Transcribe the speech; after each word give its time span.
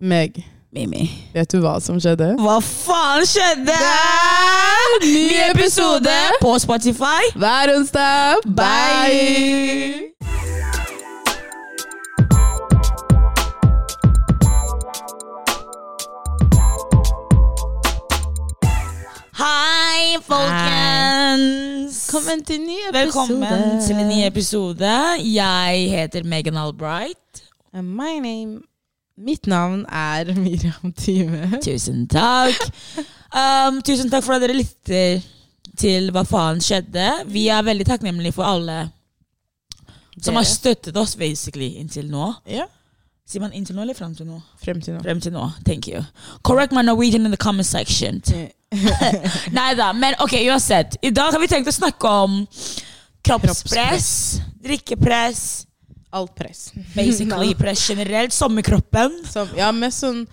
Meg, 0.00 0.44
Mimi. 0.72 1.08
vet 1.32 1.48
du 1.52 1.62
hva 1.64 1.78
som 1.80 1.96
skjedde? 2.00 2.34
Hva 2.36 2.58
faen 2.60 3.24
skjedde? 3.24 3.76
Ny 5.06 5.38
episode 5.50 6.16
på 6.42 6.52
Spotify. 6.60 7.30
hver 7.34 7.72
onsdag. 7.78 8.44
Bye! 8.44 10.12
Hei, 19.36 20.16
folkens! 20.28 21.96
Velkommen 22.12 22.44
til 22.44 22.60
ny 22.60 22.76
episode. 22.88 23.00
Velkommen 23.00 23.82
til 23.86 23.96
en 23.96 24.08
ny 24.08 24.20
episode. 24.26 24.92
Jeg 25.24 25.90
heter 25.90 26.24
Megan 26.24 26.56
Albright. 26.56 27.44
And 27.72 27.88
My 27.96 28.18
name 28.20 28.62
Mitt 29.16 29.46
navn 29.46 29.84
er 29.88 30.28
Miriam 30.44 30.92
Time. 30.92 31.60
Tusen 31.64 32.04
takk. 32.12 32.58
Um, 33.32 33.80
tusen 33.82 34.10
takk 34.12 34.24
for 34.26 34.36
at 34.36 34.44
dere 34.44 34.56
lytter 34.58 35.22
til 35.76 36.10
hva 36.12 36.22
faen 36.28 36.60
skjedde. 36.64 37.06
Vi 37.32 37.46
er 37.52 37.64
veldig 37.64 37.86
takknemlige 37.88 38.36
for 38.36 38.48
alle 38.48 38.86
som 40.20 40.36
har 40.38 40.46
støttet 40.48 40.96
oss 40.96 41.16
basically 41.20 41.74
inntil 41.80 42.08
nå. 42.08 42.30
Ja, 42.48 42.64
Sier 43.26 43.42
man 43.42 43.50
inntil 43.58 43.74
nå 43.74 43.82
eller 43.82 43.96
frem 43.98 44.12
til 44.14 44.28
nå? 44.28 44.36
frem 44.62 44.78
til 44.80 44.94
nå. 44.94 45.00
Frem 45.02 45.20
til 45.20 45.32
nå. 45.34 45.48
Thank 45.66 45.88
you. 45.90 46.04
Correct 46.46 46.70
my 46.72 46.82
Norwegian 46.86 47.26
in 47.26 47.32
the 47.34 47.36
comment 47.36 47.66
section. 47.66 48.22
Nei 49.58 49.72
da, 49.74 49.90
men 49.92 50.14
ok, 50.22 50.36
uansett. 50.46 50.94
I 51.02 51.10
dag 51.10 51.34
har 51.34 51.42
vi 51.42 51.48
tenkt 51.50 51.66
å 51.66 51.74
snakke 51.74 52.06
om 52.22 52.44
kroppspress, 53.26 54.08
drikkepress, 54.62 55.65
Alt 56.12 56.34
press. 56.36 56.70
basically 56.94 57.54
press 57.62 57.88
generelt, 57.88 58.32
sommerkroppen. 58.32 59.24
Som, 59.26 59.48
ja, 59.56 59.70
mest 59.72 60.00
sånn 60.04 60.26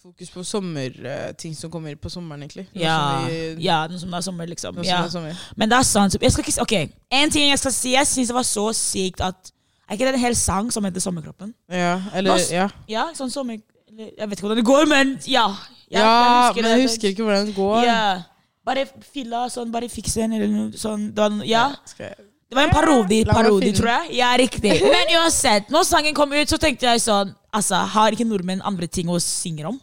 fokus 0.00 0.30
på 0.32 0.42
sommerting 0.44 1.54
som 1.54 1.70
kommer 1.70 1.94
på 2.00 2.08
sommeren, 2.10 2.42
egentlig. 2.42 2.66
Noe 2.74 2.82
Ja, 2.82 2.96
som 3.20 3.28
vi- 3.28 3.64
ja, 3.66 3.86
noe 3.86 3.98
som 4.00 4.14
er 4.14 4.20
sommer, 4.24 4.46
liksom. 4.48 4.82
Ja. 4.84 5.04
er 5.04 5.08
sommer. 5.12 5.36
Men 5.56 5.68
det 5.68 5.78
er 5.78 5.82
sant. 5.84 6.16
Jeg 6.20 6.32
skal 6.32 6.44
ikke, 6.44 6.60
ok, 6.62 6.92
En 7.10 7.30
ting 7.30 7.50
jeg 7.50 7.58
skal 7.58 7.72
si, 7.72 7.92
jeg 7.92 8.06
syns 8.06 8.28
det 8.28 8.34
var 8.34 8.42
så 8.48 8.70
sykt 8.74 9.20
at 9.20 9.52
Er 9.90 9.94
ikke 9.96 10.06
det 10.06 10.14
en 10.14 10.20
hel 10.20 10.34
sang 10.36 10.70
som 10.70 10.84
heter 10.84 11.00
'Sommerkroppen'? 11.00 11.52
Ja, 11.68 12.00
eller 12.14 12.30
Nå- 12.36 12.50
Ja, 12.52 12.68
Ja, 12.88 13.08
sånn 13.12 13.30
sommer... 13.30 13.58
Jeg 13.98 14.28
vet 14.28 14.38
ikke 14.38 14.46
hvordan 14.46 14.56
det 14.56 14.64
går, 14.64 14.86
men 14.86 15.18
ja. 15.26 15.48
ja 15.90 16.52
men 16.54 16.64
jeg 16.64 16.76
det. 16.78 16.82
husker 16.88 17.08
ikke 17.08 17.24
hvordan 17.24 17.46
det 17.46 17.54
går. 17.56 17.82
Ja. 17.84 18.22
Bare 18.64 18.86
fylla 19.12 19.48
sånn, 19.50 19.72
bare 19.72 19.88
fiks 19.88 20.14
den, 20.14 20.32
eller 20.32 20.46
noe 20.46 20.70
sånn. 20.78 21.12
Var, 21.12 21.28
no- 21.30 21.44
ja. 21.44 21.74
Skal 21.84 22.06
jeg 22.06 22.16
Det 22.50 22.58
var 22.58 22.66
en 22.66 22.72
parodi, 22.74 23.20
parodi 23.28 23.70
tror 23.78 23.92
jeg. 23.92 24.16
Ja, 24.18 24.32
riktig. 24.38 24.72
Men 24.94 25.12
uansett, 25.20 25.68
når 25.70 25.84
sangen 25.86 26.16
kom 26.18 26.32
ut, 26.34 26.50
så 26.50 26.58
tenkte 26.58 26.88
jeg 26.90 27.02
sånn 27.04 27.36
Altså, 27.54 27.74
har 27.94 28.14
ikke 28.14 28.26
nordmenn 28.30 28.60
andre 28.62 28.86
ting 28.86 29.08
å 29.10 29.16
synge 29.22 29.64
om? 29.66 29.78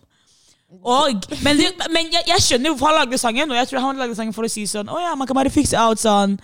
Og, 0.68 1.26
men 1.44 1.60
men 1.92 2.10
jeg, 2.12 2.24
jeg 2.28 2.44
skjønner 2.44 2.74
hvorfor 2.74 2.90
han 2.90 2.98
lagde 3.02 3.18
sangen, 3.20 3.52
og 3.52 3.56
jeg 3.56 3.68
tror 3.70 3.84
han 3.84 4.00
lagde 4.00 4.16
sangen 4.16 4.36
for 4.36 4.48
å 4.48 4.50
si 4.52 4.66
sånn 4.68 4.88
Å 4.92 4.98
ja, 5.00 5.14
man 5.20 5.28
kan 5.28 5.36
bare 5.36 5.52
fikse 5.52 5.80
out 5.80 6.00
sånn 6.00 6.36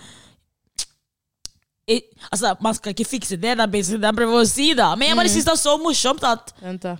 I, 1.91 1.97
Altså, 2.29 2.53
man 2.63 2.75
skal 2.75 2.95
ikke 2.95 3.07
fikse 3.07 3.35
det, 3.35 3.57
det 3.59 3.65
er 3.65 3.71
basically 3.71 3.99
det 3.99 4.07
han 4.11 4.19
prøver 4.19 4.39
å 4.39 4.47
si, 4.47 4.69
da. 4.79 4.93
Men 4.99 5.11
jeg 5.11 5.19
bare 5.19 5.33
syns 5.33 5.47
det 5.47 5.55
er 5.55 5.61
så 5.63 5.75
morsomt 5.79 6.23
at 6.27 6.55
Vent, 6.63 6.87
da. 6.87 6.95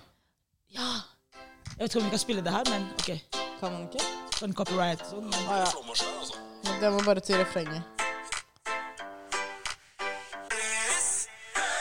Ja. 0.76 0.90
Jeg 1.74 1.80
vet 1.80 1.88
ikke 1.90 2.02
om 2.02 2.06
vi 2.10 2.14
kan 2.16 2.24
spille 2.26 2.44
det 2.44 2.52
her, 2.54 2.68
men 2.70 2.86
ok. 3.00 3.10
Kan 3.60 3.72
man 3.72 3.88
ikke? 3.88 4.12
Sånn 4.38 4.56
copyright. 4.60 5.08
Sånn. 5.08 5.32
Ah, 5.48 5.64
ja. 5.64 6.76
Det 6.80 6.92
må 6.92 7.04
bare 7.08 7.24
til 7.24 7.40
refrenget. 7.40 7.93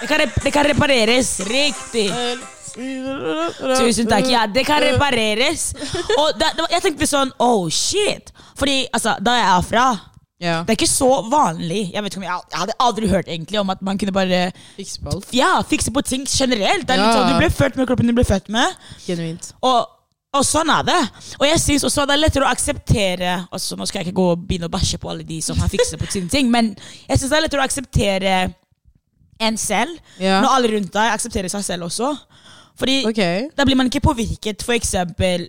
Det 0.04 0.10
kan, 0.12 0.20
rep 0.20 0.40
det 0.44 0.52
kan 0.52 0.66
repareres. 0.68 1.30
Riktig. 1.48 2.10
Tusen 2.76 4.10
takk. 4.10 4.28
Ja, 4.28 4.46
det 4.52 4.66
kan 4.68 4.82
repareres. 4.84 5.70
Og 6.18 6.34
da, 6.40 6.50
da, 6.58 6.66
jeg 6.74 6.84
tenkte 6.84 7.08
sånn 7.08 7.32
Oh, 7.44 7.70
shit. 7.72 8.34
Fordi 8.60 8.82
altså, 8.92 9.16
da 9.24 9.38
jeg 9.40 9.48
er 9.52 9.70
fra 9.70 9.86
Ja. 10.44 10.58
Det 10.68 10.74
er 10.74 10.80
ikke 10.82 10.92
så 10.92 11.10
vanlig. 11.32 11.86
Jeg 11.94 12.04
vet 12.04 12.12
ikke 12.12 12.20
om 12.20 12.26
jeg, 12.28 12.48
jeg 12.52 12.60
hadde 12.66 12.74
aldri 12.84 13.08
hørt 13.08 13.30
egentlig 13.32 13.62
om 13.62 13.70
at 13.72 13.84
man 13.86 13.98
kunne 14.02 14.12
bare 14.12 14.40
fikse 14.76 15.00
på. 15.00 15.14
Ja, 15.32 15.54
fikse 15.64 15.94
på 15.96 16.04
ting 16.04 16.26
generelt. 16.28 16.84
Det 16.90 16.98
er 16.98 17.00
litt 17.00 17.16
sånn, 17.16 17.30
Du 17.32 17.40
ble 17.40 17.52
født 17.54 17.80
med 17.80 17.88
kroppen 17.88 18.12
du 18.12 18.16
ble 18.18 18.26
født 18.28 18.52
med. 18.52 18.74
Genuint. 19.06 19.54
Og, 19.64 19.86
og 20.36 20.44
sånn 20.44 20.74
er 20.74 20.84
det. 20.90 21.00
Og 21.38 21.48
jeg 21.48 21.62
syns 21.64 21.88
også 21.88 22.04
det 22.10 22.18
er 22.18 22.24
lettere 22.26 22.44
å 22.44 22.52
akseptere 22.52 23.38
altså 23.54 23.78
Nå 23.80 23.88
skal 23.88 24.02
jeg 24.02 24.10
ikke 24.10 24.20
gå 24.20 24.28
og 24.34 24.44
begynne 24.50 24.68
å 24.68 24.74
bæsje 24.74 25.00
på 25.00 25.14
alle 25.14 25.24
de 25.30 25.40
som 25.46 25.64
har 25.64 25.72
fikset 25.72 26.02
på 26.02 26.12
sine 26.12 26.28
ting, 26.34 26.52
men 26.52 26.74
jeg 27.08 27.22
synes 27.22 27.30
det 27.30 27.40
er 27.40 27.46
lettere 27.48 27.64
å 27.64 27.70
akseptere 27.70 28.36
en 29.48 29.58
selv 29.58 29.98
Ja. 30.20 30.40
når 30.42 30.56
alle 30.58 30.72
rundt 30.76 30.92
deg 30.94 31.12
aksepterer 31.14 31.50
seg 31.52 31.64
selv 31.64 31.84
også. 31.90 32.12
Fordi 32.80 33.06
Ok. 33.10 33.22
da 33.56 33.66
blir 33.66 33.76
man 33.78 33.90
ikke 33.90 34.02
påvirket. 34.02 34.64
For 34.64 34.74
eksempel 34.74 35.48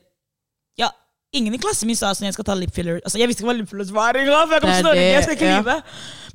Ja, 0.79 0.89
ingen 1.33 1.55
i 1.55 1.59
klassen 1.59 1.87
min 1.87 1.97
sa 1.97 2.11
sånn 2.13 2.27
jeg 2.29 2.35
skal 2.35 2.45
ta 2.45 2.55
lip 2.55 2.75
filler. 2.75 3.01
Altså, 3.05 3.19
jeg 3.19 3.29
visste 3.29 3.43
ikke 3.43 3.51
hva 3.53 3.59
lip 3.59 3.69
fillers 3.71 3.91
var 3.95 4.13
engang, 4.15 4.47
for 4.49 4.55
jeg 4.55 4.61
kom 4.63 4.71
Det 4.71 4.75
er 4.75 4.83
til 4.83 4.85
Norge. 4.85 5.01
det, 5.01 5.13
Jeg 5.15 5.23
skal 5.23 5.35
ikke 5.37 5.47
ja. 5.53 5.61
lyve. 5.61 5.83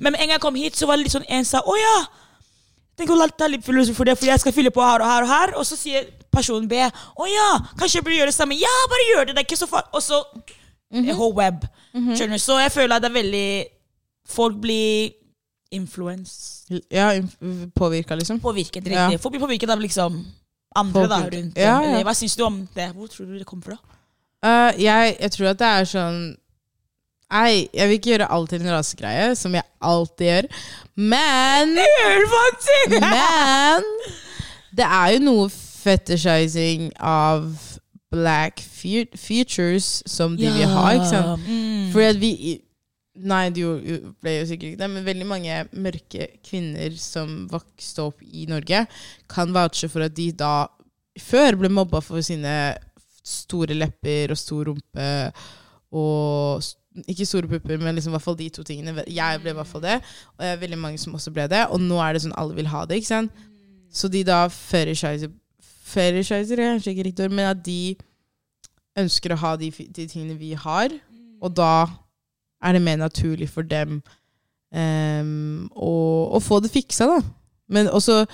Men 0.00 0.12
med 0.12 0.20
en 0.20 0.26
gang 0.28 0.34
jeg 0.36 0.40
kom 0.40 0.54
hit, 0.54 0.74
så 0.76 0.86
var 0.86 0.96
det 0.96 1.04
litt 1.04 1.12
sånn 1.12 1.28
en 1.28 1.44
sa 1.44 1.60
å 1.60 1.74
ja. 1.78 2.06
Tenk 2.98 3.08
å 3.10 3.30
ta 3.36 3.46
lip 3.46 3.64
fillers 3.64 3.90
for 3.96 4.04
det, 4.04 4.18
for 4.18 4.26
jeg 4.26 4.40
skal 4.40 4.52
fylle 4.52 4.70
på 4.70 4.82
her 4.82 5.00
og 5.00 5.06
her 5.08 5.22
og 5.22 5.28
her. 5.28 5.54
Og 5.56 5.64
så 5.64 5.76
sier 5.76 6.04
personen 6.30 6.68
B 6.68 6.74
å 6.76 7.26
ja, 7.28 7.58
kanskje 7.78 7.94
jeg 8.00 8.04
burde 8.04 8.16
gjøre 8.18 8.26
det 8.32 8.34
samme. 8.34 8.58
Ja, 8.60 8.74
bare 8.90 9.06
gjør 9.14 9.26
det. 9.26 9.36
Det 9.36 9.40
er 9.40 9.48
ikke 9.48 9.62
så 9.62 9.68
farlig. 9.70 9.88
Og 9.94 10.02
så 10.02 10.24
Mhm. 10.92 11.14
whole 11.16 11.34
web. 11.34 11.64
Skjønner 11.94 12.34
du? 12.36 12.38
Så 12.38 12.58
jeg 12.60 12.72
føler 12.72 12.96
at 12.96 13.02
det 13.02 13.10
er 13.10 13.22
veldig 13.22 13.66
Folk 14.26 14.60
blir 14.60 15.12
influence. 15.70 16.64
Ja, 16.90 17.12
inf- 17.14 17.70
påvirka, 17.74 18.14
liksom. 18.18 18.40
Påvirket, 18.40 18.86
Ja. 18.86 19.06
riktig. 19.08 19.20
Folk 19.22 19.32
blir 19.34 19.40
påvirket 19.46 19.70
av 19.70 19.80
liksom 19.80 20.26
andre 20.76 21.06
da, 21.06 21.18
rundt 21.30 21.56
Ja, 21.58 21.82
ja. 21.82 22.02
Hva 22.04 22.14
syns 22.14 22.36
du 22.36 22.44
om 22.46 22.68
det? 22.74 22.92
Hvor 22.94 23.08
tror 23.08 23.26
du 23.26 23.38
det 23.38 23.46
kommer 23.46 23.62
fra? 23.64 23.78
Uh, 24.42 24.72
jeg, 24.82 25.16
jeg 25.20 25.30
tror 25.32 25.46
at 25.50 25.58
det 25.58 25.66
er 25.66 25.84
sånn 25.84 26.20
Nei, 27.30 27.68
jeg 27.72 27.86
vil 27.88 27.98
ikke 27.98 28.10
gjøre 28.10 28.26
alt 28.34 28.50
til 28.50 28.62
en 28.64 28.72
rasegreie, 28.74 29.34
som 29.38 29.52
jeg 29.54 29.62
alltid 29.86 30.26
gjør. 30.26 30.48
Men 30.96 31.76
Det 31.76 31.84
Gjør 31.86 32.24
faktisk! 32.32 32.96
Men 33.14 33.86
det 34.74 34.86
er 34.86 35.12
jo 35.14 35.20
noe 35.28 35.44
fetishizing 35.50 36.88
av 36.98 37.46
black 38.10 38.58
futures 39.14 40.02
som 40.10 40.34
de 40.36 40.50
vil 40.50 40.66
ha, 40.74 40.88
ikke 40.96 41.06
sant? 41.12 41.46
Mm. 41.46 41.92
Fordi 41.92 42.04
at 42.08 42.20
vi 42.20 42.32
Nei, 43.18 43.48
det 43.50 43.64
ble 44.22 44.34
jo 44.36 44.44
sikkert 44.46 44.68
ikke 44.70 44.80
det, 44.80 44.88
men 44.92 45.06
veldig 45.06 45.26
mange 45.26 45.54
mørke 45.74 46.28
kvinner 46.46 46.94
som 46.94 47.48
vokste 47.50 48.04
opp 48.06 48.20
i 48.22 48.46
Norge, 48.48 48.84
kan 49.28 49.50
vouche 49.54 49.90
for 49.90 50.06
at 50.06 50.14
de 50.14 50.28
da 50.30 50.68
før 51.18 51.58
ble 51.58 51.72
mobba 51.74 51.98
for 52.04 52.22
sine 52.24 52.54
store 53.26 53.74
lepper 53.76 54.30
og 54.32 54.38
stor 54.38 54.70
rumpe 54.70 55.08
og 55.90 56.68
Ikke 57.06 57.22
store 57.26 57.46
pupper, 57.46 57.78
men 57.78 57.94
liksom 57.94 58.10
hvert 58.16 58.24
fall 58.24 58.36
de 58.38 58.48
to 58.50 58.64
tingene. 58.66 59.04
Jeg 59.06 59.38
ble 59.42 59.52
i 59.52 59.54
hvert 59.54 59.68
fall 59.68 59.82
det, 59.84 60.00
og 60.34 60.42
det 60.42 60.48
er 60.50 60.56
veldig 60.58 60.78
mange 60.78 60.98
som 60.98 61.14
også 61.14 61.30
ble 61.30 61.44
det. 61.46 61.60
Og 61.70 61.78
nå 61.78 62.00
er 62.02 62.16
det 62.16 62.22
sånn 62.24 62.34
alle 62.34 62.56
vil 62.56 62.66
ha 62.66 62.80
det, 62.82 62.98
ikke 62.98 63.10
sant? 63.12 63.44
Så 63.94 64.10
de 64.10 64.24
da 64.26 64.40
fetishizer 64.50 65.30
Fetishizer 65.90 66.58
er 66.58 66.72
kanskje 66.74 66.92
ikke 66.92 67.06
riktig 67.06 67.24
ord, 67.26 67.34
men 67.34 67.46
at 67.50 67.62
de 67.66 67.94
ønsker 68.98 69.34
å 69.34 69.38
ha 69.38 69.54
de, 69.58 69.70
de 69.70 70.06
tingene 70.10 70.34
vi 70.38 70.50
har, 70.58 70.92
og 71.40 71.54
da 71.58 71.86
er 72.62 72.72
det 72.76 72.82
mer 72.84 72.96
naturlig 73.00 73.48
for 73.50 73.62
dem 73.66 74.00
um, 74.74 75.68
å, 75.74 75.92
å 76.36 76.40
få 76.44 76.60
det 76.64 76.70
fiksa, 76.74 77.06
da. 77.10 77.20
Men 77.70 77.88
også 77.88 78.24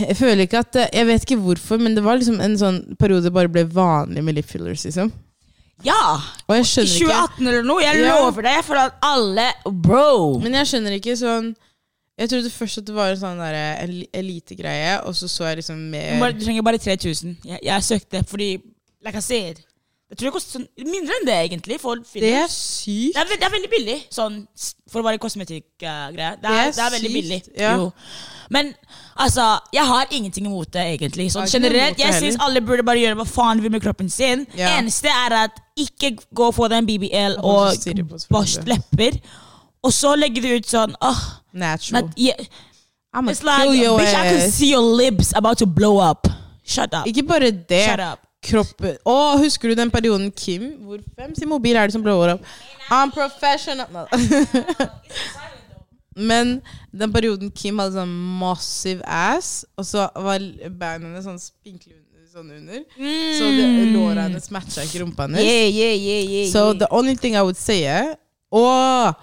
Jeg 0.00 0.16
føler 0.18 0.44
ikke 0.44 0.60
at 0.62 0.76
Jeg 0.92 1.06
vet 1.08 1.24
ikke 1.26 1.40
hvorfor, 1.40 1.80
men 1.80 1.94
det 1.96 2.04
var 2.04 2.18
liksom 2.20 2.40
en 2.44 2.56
sånn 2.60 2.80
periode 3.00 3.28
det 3.28 3.34
bare 3.34 3.48
ble 3.52 3.64
vanlig 3.64 4.24
med 4.24 4.36
lip 4.36 4.48
fillers, 4.50 4.84
liksom. 4.88 5.12
Ja! 5.86 6.18
Og 6.46 6.52
jeg 6.58 6.66
I 6.66 6.68
skjønner 6.68 6.96
ikke 6.98 7.14
2018 7.14 7.48
eller 7.48 7.64
noe. 7.64 7.82
Jeg 7.86 8.02
Ja. 8.02 8.18
lover 8.20 8.44
det, 8.44 8.56
føler 8.66 8.90
at 8.90 8.98
alle 9.02 9.46
Bro! 9.64 10.38
Men 10.42 10.58
jeg 10.60 10.68
skjønner 10.72 10.96
ikke 10.98 11.16
sånn 11.16 11.54
Jeg 12.20 12.28
trodde 12.28 12.50
først 12.52 12.78
at 12.82 12.84
det 12.90 12.94
var 12.94 13.14
en 13.14 13.16
sånn 13.22 13.40
elitegreie, 14.12 14.98
og 15.08 15.14
så 15.16 15.28
så 15.28 15.46
jeg 15.48 15.62
liksom 15.62 15.78
mer 15.90 16.32
Du 16.36 16.44
trenger 16.44 16.62
bare 16.66 16.78
3000. 16.78 17.38
Jeg, 17.44 17.58
jeg 17.64 17.82
søkte 17.88 18.24
fordi 18.28 18.50
Like 19.00 19.16
I 19.16 19.24
said 19.24 19.62
Jeg 20.10 20.18
tror 20.18 20.26
det 20.26 20.32
koster 20.34 20.58
sånn 20.58 20.66
mindre 20.90 21.14
enn 21.20 21.26
det, 21.28 21.34
egentlig. 21.46 21.76
For 21.80 22.00
Det 22.02 22.32
er 22.34 22.48
sykt. 22.50 23.14
Det 23.14 23.20
er, 23.22 23.28
det 23.38 23.46
er 23.46 23.52
veldig 23.54 23.70
billig, 23.70 23.96
sånn 24.10 24.40
for 24.90 25.00
å 25.02 25.06
være 25.06 25.20
kosmetikkgreie. 25.22 26.32
det, 26.42 26.42
Det 26.42 26.76
det 26.76 26.84
er 26.84 26.94
veldig 26.96 27.10
sykt, 27.10 27.14
billig. 27.14 27.40
ja. 27.60 27.76
Jo. 27.78 27.90
Men 28.50 28.72
altså, 29.14 29.44
jeg 29.72 29.86
har 29.86 30.06
ingenting 30.10 30.46
imot 30.50 30.72
det, 30.74 30.82
egentlig. 30.96 31.28
Sånn 31.30 31.46
Jeg 31.46 31.60
generelt, 31.60 31.98
Jeg 32.02 32.16
syns 32.18 32.40
alle 32.42 32.60
burde 32.60 32.82
bare 32.82 32.98
gjøre 32.98 33.20
hva 33.20 33.26
faen 33.30 33.60
de 33.60 33.62
vil 33.62 33.70
med 33.70 33.84
kroppen 33.84 34.10
sin. 34.10 34.42
Ja. 34.58 34.72
Eneste 34.80 35.06
er 35.14 35.36
at 35.44 35.60
ikke 35.78 36.16
gå 36.34 36.48
og 36.50 36.56
få 36.56 36.66
deg 36.68 36.82
en 36.82 36.88
BBL 36.90 37.38
Og 37.46 37.70
børst 38.34 38.66
lepper, 38.66 39.20
og 39.86 39.94
så 39.94 40.16
legger 40.18 40.42
du 40.42 40.48
ut 40.56 40.66
sånn 40.66 40.96
åh, 41.00 41.22
Natural. 41.52 42.02
not, 42.02 42.18
yeah. 42.18 42.34
I'm 43.14 43.28
It's 43.30 43.40
gonna 43.40 43.52
like, 43.58 43.70
kill 43.70 43.74
your 43.82 43.98
bitch, 43.98 44.14
I 44.14 44.26
can 44.34 44.50
see 44.50 44.70
your 44.72 44.82
lips 44.82 45.32
about 45.34 45.58
to 45.58 45.66
blow 45.66 45.98
up. 45.98 46.26
Shut 46.64 46.92
up. 46.94 47.06
Ikke 47.06 47.22
bare 47.26 47.50
det. 47.50 47.84
Shut 47.86 48.00
up. 48.00 48.26
Kroppen 48.42 48.96
Å, 49.04 49.16
husker 49.42 49.68
du 49.68 49.74
den 49.78 49.90
perioden 49.92 50.30
Kim 50.32 50.62
Hvor 50.86 51.02
hvem 51.16 51.34
sin 51.36 51.50
mobil 51.50 51.76
er 51.76 51.90
det 51.90 51.92
som 51.96 52.04
blåser 52.04 52.34
opp? 52.38 52.46
I'm 52.90 53.12
professional. 53.14 54.08
Men 56.16 56.56
den 56.92 57.12
perioden 57.14 57.52
Kim 57.54 57.78
hadde 57.78 57.94
sånn 58.00 58.14
massive 58.40 59.04
ass, 59.06 59.64
og 59.78 59.86
så 59.86 60.08
var 60.18 60.42
beina 60.66 61.06
hennes 61.06 61.24
sånn 61.28 61.38
spinkle 61.38 61.94
under, 61.94 62.24
sånn 62.32 62.50
under. 62.56 62.80
Så 63.38 63.46
det- 63.54 63.92
låra 63.94 64.24
hennes 64.26 64.50
matcha 64.50 64.82
ikke 64.88 65.04
rumpa 65.04 65.28
hennes. 65.28 65.44
Yeah, 65.46 65.68
yeah, 65.70 65.94
yeah, 65.94 66.24
yeah, 66.32 66.50
So 66.50 66.72
the 66.74 66.88
only 66.90 67.14
thing 67.14 67.36
I 67.36 67.42
would 67.46 67.56
say 67.56 67.84
Å! 67.86 68.16
Og 68.50 69.14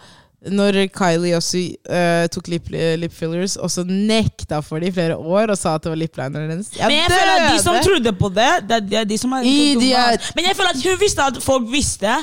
når 0.45 0.77
Kylie 0.93 1.33
også 1.33 1.63
uh, 1.89 2.27
tok 2.29 2.49
lip, 2.51 2.69
lip 2.69 3.13
fillers, 3.15 3.55
og 3.57 3.71
så 3.73 3.83
nekta 3.87 4.59
for 4.61 4.79
det 4.79 4.91
i 4.91 4.93
flere 4.93 5.17
år 5.17 5.53
og 5.53 5.57
sa 5.57 5.73
at 5.75 5.85
det 5.85 5.91
var 5.91 5.99
liplineren 5.99 6.51
hennes. 6.53 6.69
Jeg 6.77 6.91
Men 6.91 6.99
jeg 6.99 7.11
føler 7.15 7.33
at 7.33 7.47
de 7.49 7.63
som 7.63 7.79
trodde 7.81 8.13
på 8.19 8.29
det, 8.35 8.51
det, 8.69 8.79
det 8.91 8.99
er 9.01 9.09
de 9.09 9.17
som 9.17 9.33
er 9.33 9.47
Idiot. 9.49 10.29
Men 10.37 10.49
jeg 10.49 10.59
føler 10.59 10.75
at 10.75 10.85
hun 10.85 11.01
visste 11.01 11.25
at 11.33 11.41
folk 11.43 11.67
visste, 11.71 12.13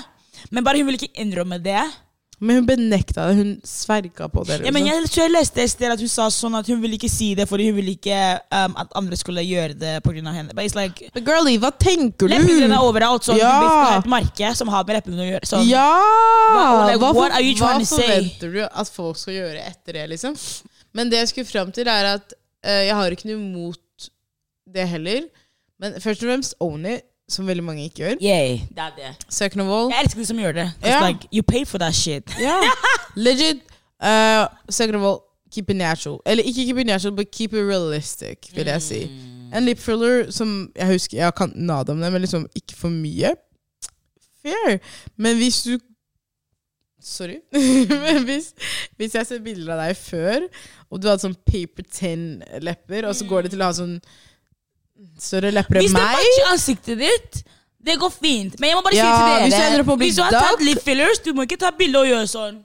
men 0.50 0.64
bare 0.64 0.78
hun 0.78 0.86
ville 0.86 1.00
ikke 1.02 1.24
innrømme 1.24 1.58
det. 1.64 1.82
Men 2.44 2.58
hun 2.60 2.66
benekta 2.68 3.24
det. 3.30 3.36
Hun 3.38 3.52
sverga 3.64 4.26
på 4.28 4.42
det. 4.44 4.58
Ja, 4.66 4.72
men 4.74 4.84
liksom. 4.84 5.02
jeg 5.04 5.10
tror 5.14 5.22
jeg 5.24 5.32
leste 5.32 5.62
et 5.64 5.72
sted 5.72 5.94
at 5.94 6.02
hun 6.04 6.10
sa 6.12 6.26
sånn 6.34 6.58
at 6.58 6.68
hun 6.68 6.82
ville 6.82 6.98
ikke 6.98 7.08
si 7.12 7.30
det 7.38 7.46
fordi 7.48 7.70
hun 7.70 7.78
ville 7.78 7.94
ikke 7.96 8.18
um, 8.52 8.74
at 8.82 8.92
andre 9.00 9.16
skulle 9.20 9.44
gjøre 9.46 9.76
det 9.80 9.94
pga. 10.04 10.22
henne. 10.34 10.52
But 10.52 10.66
it's 10.66 10.76
like, 10.76 11.08
But 11.14 11.24
girlie, 11.24 11.56
hva 11.62 11.70
tenker 11.72 12.28
du? 12.28 12.34
Leppene 12.34 12.68
er 12.76 12.84
overalt, 12.84 13.24
så 13.24 13.38
Ja. 13.38 13.54
du 13.62 13.98
et 14.02 14.10
merke 14.12 14.52
som 14.58 14.68
har 14.68 14.84
med 14.84 14.98
leppene 14.98 15.24
å 15.24 15.30
gjøre. 15.30 15.48
Sånn. 15.48 15.64
Ja! 15.70 15.88
Hva- 16.52 16.90
like, 16.90 17.00
hva, 17.00 17.12
hva 17.16 17.30
trying 17.32 17.80
to 17.80 17.86
say? 17.88 18.02
forventer 18.04 18.52
du 18.52 18.60
at 18.66 18.92
folk 18.92 19.16
skal 19.16 19.34
gjøre 19.38 19.64
etter 19.64 19.98
det, 20.00 20.08
liksom? 20.14 20.36
Men 20.94 21.10
det 21.10 21.22
jeg 21.24 21.32
skulle 21.32 21.48
fram 21.50 21.72
til, 21.72 21.88
er 21.88 22.12
at 22.16 22.36
uh, 22.66 22.82
jeg 22.84 22.94
har 22.94 23.16
ikke 23.16 23.30
noe 23.32 23.40
imot 23.40 24.10
det 24.74 24.86
heller. 24.88 25.24
Men 25.80 25.96
først 26.00 26.22
og 26.22 26.28
fremst 26.30 26.54
own 26.60 26.86
it, 26.86 27.04
som 27.28 27.46
veldig 27.48 27.64
mange 27.64 27.84
ikke 27.88 28.02
gjør. 28.02 28.16
Yay, 28.22 28.58
det 28.68 28.78
er 28.78 28.90
det. 28.96 29.12
Second 29.28 29.62
of 29.62 29.68
all, 29.68 29.90
Jeg 29.90 30.02
elsker 30.04 30.20
de 30.20 30.26
som 30.26 30.36
gjør 30.38 30.52
det. 30.52 30.66
It's 30.82 30.88
Ja. 30.88 31.06
like, 31.08 31.28
you 31.32 31.42
pay 31.42 31.64
for 31.66 31.78
that 31.78 31.94
shit. 31.94 32.30
Yeah. 32.40 32.62
legit. 33.16 33.62
Uh, 34.02 34.46
second 34.68 34.96
of 34.96 35.02
all, 35.02 35.18
keep 35.52 35.70
it 35.70 35.76
natural. 35.76 36.20
Eller 36.26 36.44
ikke 36.44 36.64
keep 36.66 36.78
it 36.78 36.86
natural, 36.86 37.16
but 37.16 37.30
keep 37.32 37.52
it 37.52 37.64
realistic, 37.64 38.50
vil 38.54 38.66
jeg 38.66 38.82
si. 38.82 39.02
En 39.54 39.64
lip 39.64 39.78
filler 39.78 40.30
som 40.30 40.70
jeg 40.76 40.86
husker 40.86 41.18
Jeg 41.18 41.34
kan 41.34 41.52
nada 41.56 41.92
om 41.92 42.00
det, 42.00 42.12
men 42.12 42.20
liksom 42.20 42.46
ikke 42.56 42.76
for 42.76 42.88
mye. 42.88 43.30
Fair. 44.42 44.78
Men 45.16 45.36
hvis 45.36 45.62
du 45.62 45.78
Sorry. 47.04 47.36
men 48.04 48.24
hvis, 48.24 48.54
hvis 48.96 49.14
jeg 49.14 49.26
ser 49.26 49.38
bilder 49.44 49.74
av 49.74 49.80
deg 49.88 49.96
før, 49.96 50.46
og 50.90 51.02
du 51.02 51.08
hadde 51.10 51.20
sånn 51.20 51.34
paper 51.44 51.84
tin-lepper, 51.92 53.04
og 53.04 53.12
så 53.18 53.26
går 53.28 53.42
det 53.44 53.50
til 53.52 53.60
å 53.60 53.68
ha 53.68 53.74
sånn 53.76 53.98
større 55.18 55.50
lepper 55.54 55.80
Hvis 55.80 55.90
enn 55.92 55.98
det 55.98 56.04
meg 56.04 56.18
matcher 56.20 56.52
ansiktet 56.52 56.98
ditt, 57.02 57.42
det 57.84 57.98
går 58.00 58.10
fint. 58.14 58.54
Men 58.60 58.70
jeg 58.70 58.76
må 58.78 58.82
bare 58.86 58.96
Ja, 58.96 59.08
si 59.08 59.16
til 59.16 59.32
dere 59.32 59.42
hvis 59.48 59.54
du 59.58 59.64
ender 59.66 59.82
opp 59.84 59.90
å 59.94 59.96
bli 60.00 60.06
Hvis 60.08 60.16
du 60.16 60.22
har 60.24 60.36
tatt 60.38 60.62
lip 60.64 60.80
fillers, 60.84 61.18
du 61.24 61.32
må 61.36 61.42
ikke 61.48 61.58
ta 61.60 61.70
bilde 61.76 61.98
og 62.00 62.06
gjøre 62.08 62.28
sånn. 62.30 62.62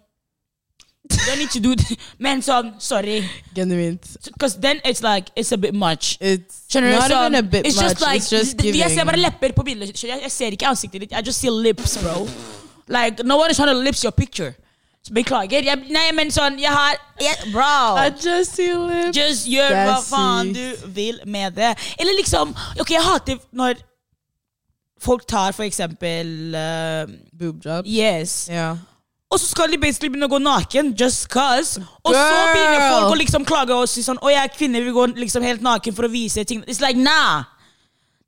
You 1.10 1.18
don't 1.26 1.40
need 1.42 1.50
to 1.56 1.60
do 1.60 1.74
det. 1.76 1.98
Men 2.22 2.42
sånn, 2.46 2.74
sorry. 2.80 3.24
Genuint. 3.56 4.06
Because 4.30 4.60
then 4.62 4.80
it's 4.86 5.02
like, 5.02 5.32
it's 5.36 5.52
a 5.52 5.58
bit 5.58 5.74
much. 5.74 6.18
It's 6.22 6.68
Skjønner 6.70 6.92
du? 6.92 6.96
not 7.00 7.10
Sånn, 7.10 7.26
even 7.26 7.36
a 7.36 7.42
bit 7.42 7.66
it's 7.66 7.76
much. 7.80 7.86
just 7.90 8.02
like, 8.02 8.22
it's 8.22 8.30
just 8.30 8.58
d- 8.58 8.64
giving. 8.68 8.82
Jeg 8.84 8.92
ser 8.96 9.06
bare 9.10 9.18
lepper 9.18 9.56
på 9.58 9.64
bildet. 9.66 9.96
Jeg, 10.04 10.22
jeg 10.22 10.32
ser 10.32 10.54
ikke 10.54 10.68
ansiktet 10.70 11.02
ditt. 11.08 11.12
I 11.18 11.24
just 11.26 11.42
see 11.42 11.50
lips, 11.50 11.98
bro. 12.04 12.28
Like, 12.88 13.24
no 13.26 13.38
one 13.42 13.50
is 13.50 13.58
trying 13.58 13.74
to 13.74 13.80
lips 13.82 14.04
your 14.04 14.12
picture. 14.14 14.54
Beklager. 15.14 15.66
Jeg, 15.66 15.90
nei, 15.90 16.06
men 16.14 16.30
sånn, 16.34 16.60
jeg 16.62 16.70
har 16.70 16.98
jeg, 17.20 17.52
Bro. 17.54 17.98
I 17.98 18.12
just 18.14 18.56
see 18.56 18.74
lips. 18.74 19.18
Just 19.18 19.48
gjør 19.50 19.74
hva 19.74 19.98
faen 20.06 20.54
du 20.54 20.66
vil 20.96 21.20
med 21.26 21.58
det. 21.58 21.74
Eller 22.00 22.18
liksom 22.20 22.54
Ok, 22.80 22.94
jeg 22.94 23.04
hater 23.04 23.40
når 23.52 23.82
folk 25.02 25.26
tar 25.28 25.56
for 25.56 25.64
eksempel 25.64 26.56
uh, 26.56 27.10
Boob 27.34 27.66
job. 27.66 27.88
Yes. 27.88 28.48
Yeah. 28.52 28.78
Og 29.30 29.40
så 29.40 29.46
skal 29.46 29.72
de 29.72 29.78
basically 29.78 30.10
begynne 30.10 30.26
å 30.26 30.32
gå 30.32 30.40
naken 30.42 30.94
just 30.98 31.28
cause. 31.30 31.82
Og 32.04 32.16
så 32.16 32.26
begynner 32.54 32.86
folk 32.90 33.14
å 33.14 33.20
liksom 33.20 33.46
klage 33.46 33.76
og 33.78 33.86
si 33.90 34.02
sånn 34.06 34.18
Å, 34.22 34.32
jeg 34.34 34.42
er 34.42 34.54
kvinne, 34.56 34.82
vi 34.82 34.94
går 34.94 35.14
liksom 35.22 35.46
helt 35.46 35.62
naken 35.66 35.96
for 35.96 36.08
å 36.08 36.12
vise 36.12 36.44
ting. 36.50 36.64
It's 36.66 36.82
like, 36.82 36.98
nah. 36.98 37.46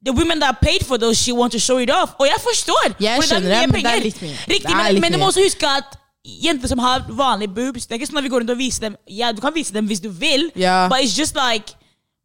The 0.01 0.13
women 0.18 0.39
that 0.42 0.62
paid 0.62 0.86
for 0.86 0.98
those 0.98 1.18
she 1.22 1.33
want 1.33 1.54
to 1.54 1.60
show 1.62 1.78
it 1.78 1.89
off. 1.94 2.13
Og 2.18 2.25
jeg 2.30 2.42
forstår. 2.42 2.95
Jeg 3.01 3.25
skjønner 3.25 3.50
det, 3.54 3.66
men 3.69 3.83
det 3.86 3.92
er 3.92 4.06
litt 4.06 4.22
mye. 4.22 4.38
Riktig, 4.50 4.78
men, 4.78 5.01
men 5.01 5.13
du 5.13 5.22
må 5.22 5.30
også 5.30 5.44
huske 5.45 5.69
at 5.69 5.98
jenter 6.25 6.68
som 6.68 6.79
har 6.79 7.06
vanlige 7.09 7.50
boobs 7.56 7.85
Det 7.88 7.95
er 7.95 8.00
ikke 8.00 8.07
sånn 8.12 8.18
at 8.21 8.23
vi 8.23 8.29
går 8.29 8.39
rundt 8.44 8.53
og 8.53 8.57
viser 8.59 8.81
dem 8.89 8.95
Ja, 9.09 9.31
du 9.31 9.41
kan 9.41 9.53
vise 9.56 9.73
dem 9.73 9.88
hvis 9.89 10.00
du 10.03 10.09
vil, 10.09 10.51
yeah. 10.56 10.88
but 10.89 11.00
it's 11.01 11.18
just 11.18 11.35
like 11.35 11.73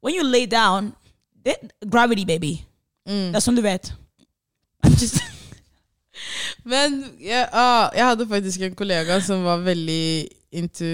When 0.04 0.14
you 0.14 0.22
lay 0.25 0.46
down 0.46 0.93
det, 1.44 1.54
Gravity, 1.90 2.25
baby. 2.25 2.64
Mm. 3.08 3.31
Det 3.32 3.37
er 3.38 3.40
sånn 3.44 3.56
du 3.56 3.62
vet. 3.62 3.93
Men 6.64 7.04
jeg, 7.22 7.48
ah, 7.52 7.88
jeg 7.94 8.04
hadde 8.06 8.26
faktisk 8.28 8.60
en 8.66 8.75
kollega 8.75 9.20
som 9.22 9.44
var 9.46 9.60
veldig 9.62 10.26
into 10.58 10.88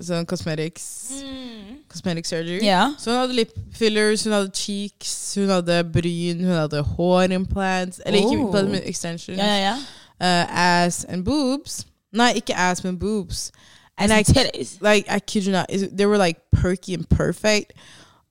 sånn 0.00 0.24
cosmetics. 0.26 0.86
Cosmetic 1.92 2.26
surgery. 2.26 2.60
Yeah. 2.64 2.94
Så 2.98 3.10
hun 3.12 3.20
hadde 3.20 3.36
lip 3.36 3.52
fillers, 3.76 4.24
hun 4.24 4.32
hadde 4.38 4.54
cheeks, 4.56 5.12
hun 5.38 5.52
hadde 5.52 5.82
bryn, 5.92 6.40
hun 6.44 6.56
hadde 6.56 6.80
hårimplants. 6.94 8.00
Eller 8.06 8.18
ikke 8.24 8.38
Oh. 8.38 8.46
implants, 8.46 8.70
men 8.72 8.82
extensions. 8.88 9.38
Yeah, 9.38 9.58
yeah. 9.58 9.78
Uh, 10.20 10.46
ass 10.48 11.04
and 11.04 11.24
boobs. 11.24 11.84
Nei, 12.14 12.32
ikke 12.34 12.54
ass, 12.54 12.84
men 12.84 12.96
boobs. 12.96 13.52
And 13.98 14.12
I, 14.12 14.22
titties. 14.22 14.80
like, 14.80 15.06
I 15.08 15.20
kid 15.20 15.46
you 15.46 15.52
not, 15.52 15.68
they 15.70 16.06
were 16.06 16.18
like 16.18 16.50
perky 16.50 16.94
and 16.94 17.08
perfect. 17.08 17.74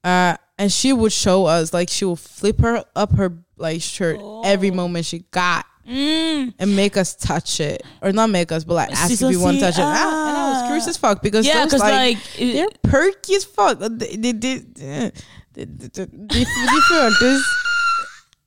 Uh, 0.03 0.35
and 0.57 0.71
she 0.71 0.91
would 0.91 1.11
show 1.11 1.45
us, 1.45 1.73
like, 1.73 1.89
she 1.89 2.05
would 2.05 2.19
flip 2.19 2.59
her 2.61 2.83
up 2.95 3.15
her 3.15 3.37
like 3.57 3.81
shirt 3.81 4.19
every 4.43 4.71
moment 4.71 5.05
she 5.05 5.19
got. 5.31 5.65
Mm. 5.85 6.53
and 6.59 6.77
make 6.77 6.95
us 6.95 7.13
touch 7.13 7.59
it, 7.59 7.83
or 8.01 8.13
not 8.13 8.29
make 8.29 8.53
us, 8.53 8.63
but 8.63 8.75
like 8.75 8.91
ask 8.93 9.11
if 9.11 9.21
we 9.21 9.35
want 9.35 9.57
to 9.57 9.63
touch 9.65 9.77
it. 9.77 9.81
And 9.81 9.89
I, 9.89 10.29
and 10.29 10.37
I 10.37 10.49
was 10.51 10.61
ah. 10.61 10.65
curious 10.67 10.87
as 10.87 10.95
fuck 10.95 11.21
because 11.21 11.45
Yeah, 11.45 11.65
those, 11.65 11.81
like, 11.81 12.15
like, 12.15 12.39
it- 12.39 12.53
they're 12.53 12.69
perky 12.89 13.35
as 13.35 13.43
fuck. 13.43 13.79
they 13.79 14.15
de, 14.15 14.31
de, 14.31 15.11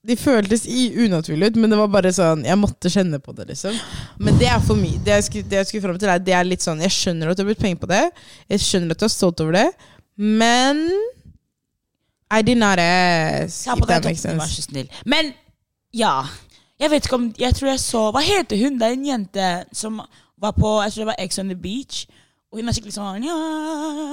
de, 0.06 0.16
føltes 0.18 0.66
unaturlige 0.68 1.50
ut, 1.50 1.58
men 1.60 1.72
det 1.72 1.78
var 1.80 1.90
bare 1.90 2.12
sånn 2.14 2.44
Jeg 2.46 2.58
måtte 2.60 2.90
kjenne 2.92 3.18
på 3.22 3.34
det, 3.36 3.48
liksom. 3.50 3.74
Men 4.22 4.38
det 4.40 4.48
er 4.52 4.62
for 4.64 4.78
mye. 4.78 5.00
Det 5.04 5.16
jeg 5.16 5.26
skulle, 5.28 5.50
det 5.50 5.60
jeg 5.60 5.68
skulle 5.70 5.86
fram 5.88 5.98
til, 6.00 6.12
er 6.12 6.22
det 6.22 6.36
er 6.36 6.46
litt 6.46 6.64
sånn 6.64 6.82
Jeg 6.84 6.94
skjønner 6.94 7.32
at 7.32 7.38
du 7.38 7.42
har 7.42 7.50
brukt 7.50 7.64
penger 7.64 7.80
på 7.82 7.90
det. 7.90 8.02
Jeg 8.54 8.64
skjønner 8.64 8.94
at 8.94 9.02
du 9.02 9.06
er 9.08 9.12
stolt 9.12 9.42
over 9.44 9.58
det, 9.58 9.66
men 10.16 10.84
I 12.32 12.42
did 12.46 12.58
not 12.58 12.80
ask. 12.82 13.64
Ta 13.66 13.76
på 13.78 13.88
deg 13.88 14.06
toppen, 14.06 14.40
vær 14.42 14.52
så 14.52 14.66
snill. 14.68 14.90
Men 15.06 15.34
ja. 15.96 16.18
Jeg 16.76 16.92
vet 16.92 17.06
ikke 17.08 17.16
om 17.16 17.26
Jeg 17.40 17.56
tror 17.56 17.70
jeg 17.70 17.80
så 17.80 18.00
Hva 18.12 18.20
heter 18.20 18.58
hun? 18.60 18.74
Det 18.76 18.84
er 18.84 18.96
en 18.98 19.06
jente 19.06 19.44
som 19.72 20.02
var 20.36 20.52
på 20.52 20.74
Jeg 20.84 20.92
tror 20.92 21.02
det 21.02 21.06
var 21.08 21.22
Ex 21.24 21.38
on 21.40 21.48
the 21.48 21.56
Beach. 21.56 22.04
Og 22.52 22.60
hun 22.60 22.68
er 22.68 22.76
skikkelig 22.76 22.96
sånn 22.96 23.24
ja, 23.24 23.36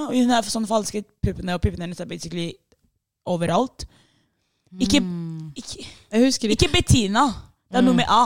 Og 0.08 0.14
hun 0.16 0.32
er 0.32 0.48
sånn 0.48 0.70
falske 0.70 1.04
puppene, 1.24 1.56
og 1.56 1.64
puppene 1.64 1.86
hennes 1.86 2.02
er 2.02 2.10
basically 2.10 2.54
overalt. 3.30 3.86
Ikke, 4.80 5.04
ikke, 5.56 5.86
Jeg 6.12 6.28
ikke. 6.34 6.50
ikke 6.56 6.70
Bettina. 6.72 7.28
Det 7.72 7.78
er 7.78 7.82
noe 7.86 7.94
med 7.98 8.06
A. 8.10 8.24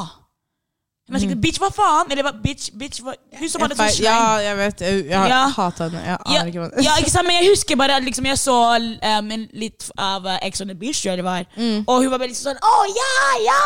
Hun 1.08 1.16
er 1.16 1.22
skikkelig 1.22 1.42
Bitch, 1.42 1.60
hva 1.64 1.70
faen? 1.72 2.10
Eller 2.12 2.32
bitch, 2.44 2.72
bitch 2.76 3.00
hva? 3.00 3.14
Hun 3.40 3.48
som 3.50 3.62
hadde 3.64 3.78
sånn 3.80 3.92
sleng. 3.96 4.10
ja, 4.10 4.38
jeg 4.44 4.58
vet. 4.60 4.82
Jeg, 4.82 5.06
jeg 5.08 5.18
har 5.20 5.30
Ja. 5.32 5.48
hater 5.56 5.88
henne. 5.90 6.02
Jeg 6.04 6.18
Ja, 6.18 6.40
aner 6.42 6.50
ikke 6.52 6.60
hva 6.66 6.84
ja, 6.84 6.96
ikke 7.00 7.12
sant, 7.14 7.28
men 7.28 7.38
jeg 7.40 7.50
husker 7.54 7.76
bare 7.80 7.96
at 7.96 8.04
liksom, 8.04 8.26
jeg 8.28 8.38
så 8.38 8.56
um, 8.76 9.30
litt 9.54 9.88
av 9.98 10.26
uh, 10.28 10.38
Ex 10.44 10.62
on 10.62 10.68
the 10.68 10.76
Beach, 10.76 11.00
tror 11.02 11.12
jeg 11.14 11.18
det 11.18 11.26
var. 11.26 11.46
Mm. 11.56 11.86
Og 11.88 12.02
hun 12.04 12.12
var 12.12 12.20
veldig 12.26 12.36
sånn 12.36 12.60
Å, 12.60 12.74
ja, 12.92 13.14
ja! 13.46 13.62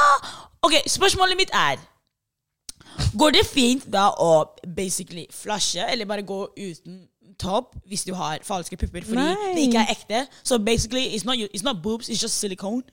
Ok, 0.62 0.78
spørsmålet 0.88 1.38
mitt 1.38 1.50
er 1.58 1.82
Går 3.18 3.32
det 3.34 3.46
fint 3.50 3.88
da 3.90 4.10
å 4.22 4.46
basically 4.78 5.26
flashe, 5.34 5.82
eller 5.90 6.06
bare 6.06 6.22
gå 6.22 6.44
uten 6.58 7.08
topp 7.42 7.76
hvis 7.90 8.06
du 8.08 8.14
har 8.16 8.40
falske 8.46 8.78
pupper 8.78 9.06
fordi 9.06 9.22
Nei. 9.22 9.52
det 9.58 9.68
ikke 9.68 9.84
er 9.84 9.94
ekte? 9.98 10.26
Så 10.44 10.60
basically, 10.62 11.06
it's 11.16 11.26
not, 11.26 11.38
it's 11.50 11.66
not 11.66 11.82
boobs, 11.84 12.10
it's 12.10 12.22
just 12.22 12.40
silicone. 12.40 12.84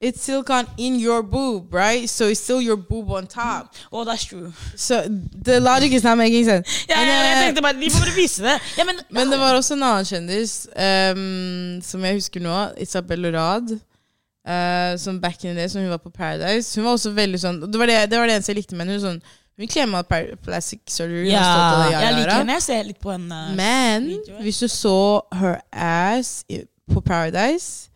It's 0.00 0.22
silicone 0.22 0.66
in 0.78 1.00
your 1.00 1.22
boob, 1.22 1.74
right? 1.74 2.08
So 2.08 2.28
it's 2.28 2.38
still 2.38 2.62
your 2.62 2.76
boob 2.76 3.10
on 3.10 3.26
top. 3.26 3.74
Oh, 3.90 4.04
that's 4.04 4.24
true. 4.24 4.52
So 4.76 5.02
the 5.08 5.58
logic 5.58 5.92
is 5.92 6.04
not 6.04 6.16
making 6.16 6.44
sense. 6.44 6.68
Ja, 6.88 7.00
ja, 7.00 7.06
jeg 7.06 7.32
eh, 7.32 7.42
tenkte 7.44 7.62
bare, 7.62 7.74
De 7.80 7.90
bare 7.90 8.14
vise 8.14 8.44
det. 8.44 8.60
Ja, 8.78 8.84
men, 8.84 9.00
Men 9.16 9.32
det 9.32 9.38
var 9.40 9.58
også 9.58 9.74
en 9.74 9.82
annen 9.82 10.06
kjendis 10.06 10.68
um, 10.70 11.82
som 11.82 12.04
jeg 12.06 12.14
husker 12.20 12.44
nå, 12.44 12.54
Isabel 12.78 13.26
Rad. 13.34 13.74
Uh, 14.48 14.94
som 14.96 15.18
back 15.20 15.42
in 15.44 15.50
the 15.50 15.60
day, 15.60 15.68
som 15.68 15.82
hun 15.82 15.90
var 15.90 15.98
på 15.98 16.14
Paradise. 16.14 16.78
Hun 16.78 16.86
var 16.86 16.94
også 16.94 17.10
veldig 17.12 17.40
sånn 17.42 17.58
Det 17.66 17.80
var 17.80 17.90
det, 17.90 17.98
det, 18.08 18.20
var 18.20 18.30
det 18.30 18.38
eneste 18.38 18.54
jeg 18.54 18.62
likte 18.62 18.78
med 18.78 18.86
henne. 18.86 19.00
Hun, 19.00 19.06
sånn, 19.08 19.18
hun 19.58 19.68
klemma 19.70 20.04
plastic 20.06 20.80
surgery. 20.86 21.28
ja, 21.32 21.42
ja, 21.90 22.00
jeg 22.06 22.14
liker 22.20 22.34
henne. 22.36 22.56
Jeg 22.58 22.62
ser 22.62 22.82
litt 22.86 23.00
på 23.02 23.10
henne. 23.10 23.40
Men 23.58 24.06
videoer. 24.06 24.42
hvis 24.46 24.62
du 24.62 24.68
så 24.70 24.96
her 25.34 25.60
ass 25.72 26.44
på 26.88 27.02
Paradise 27.04 27.88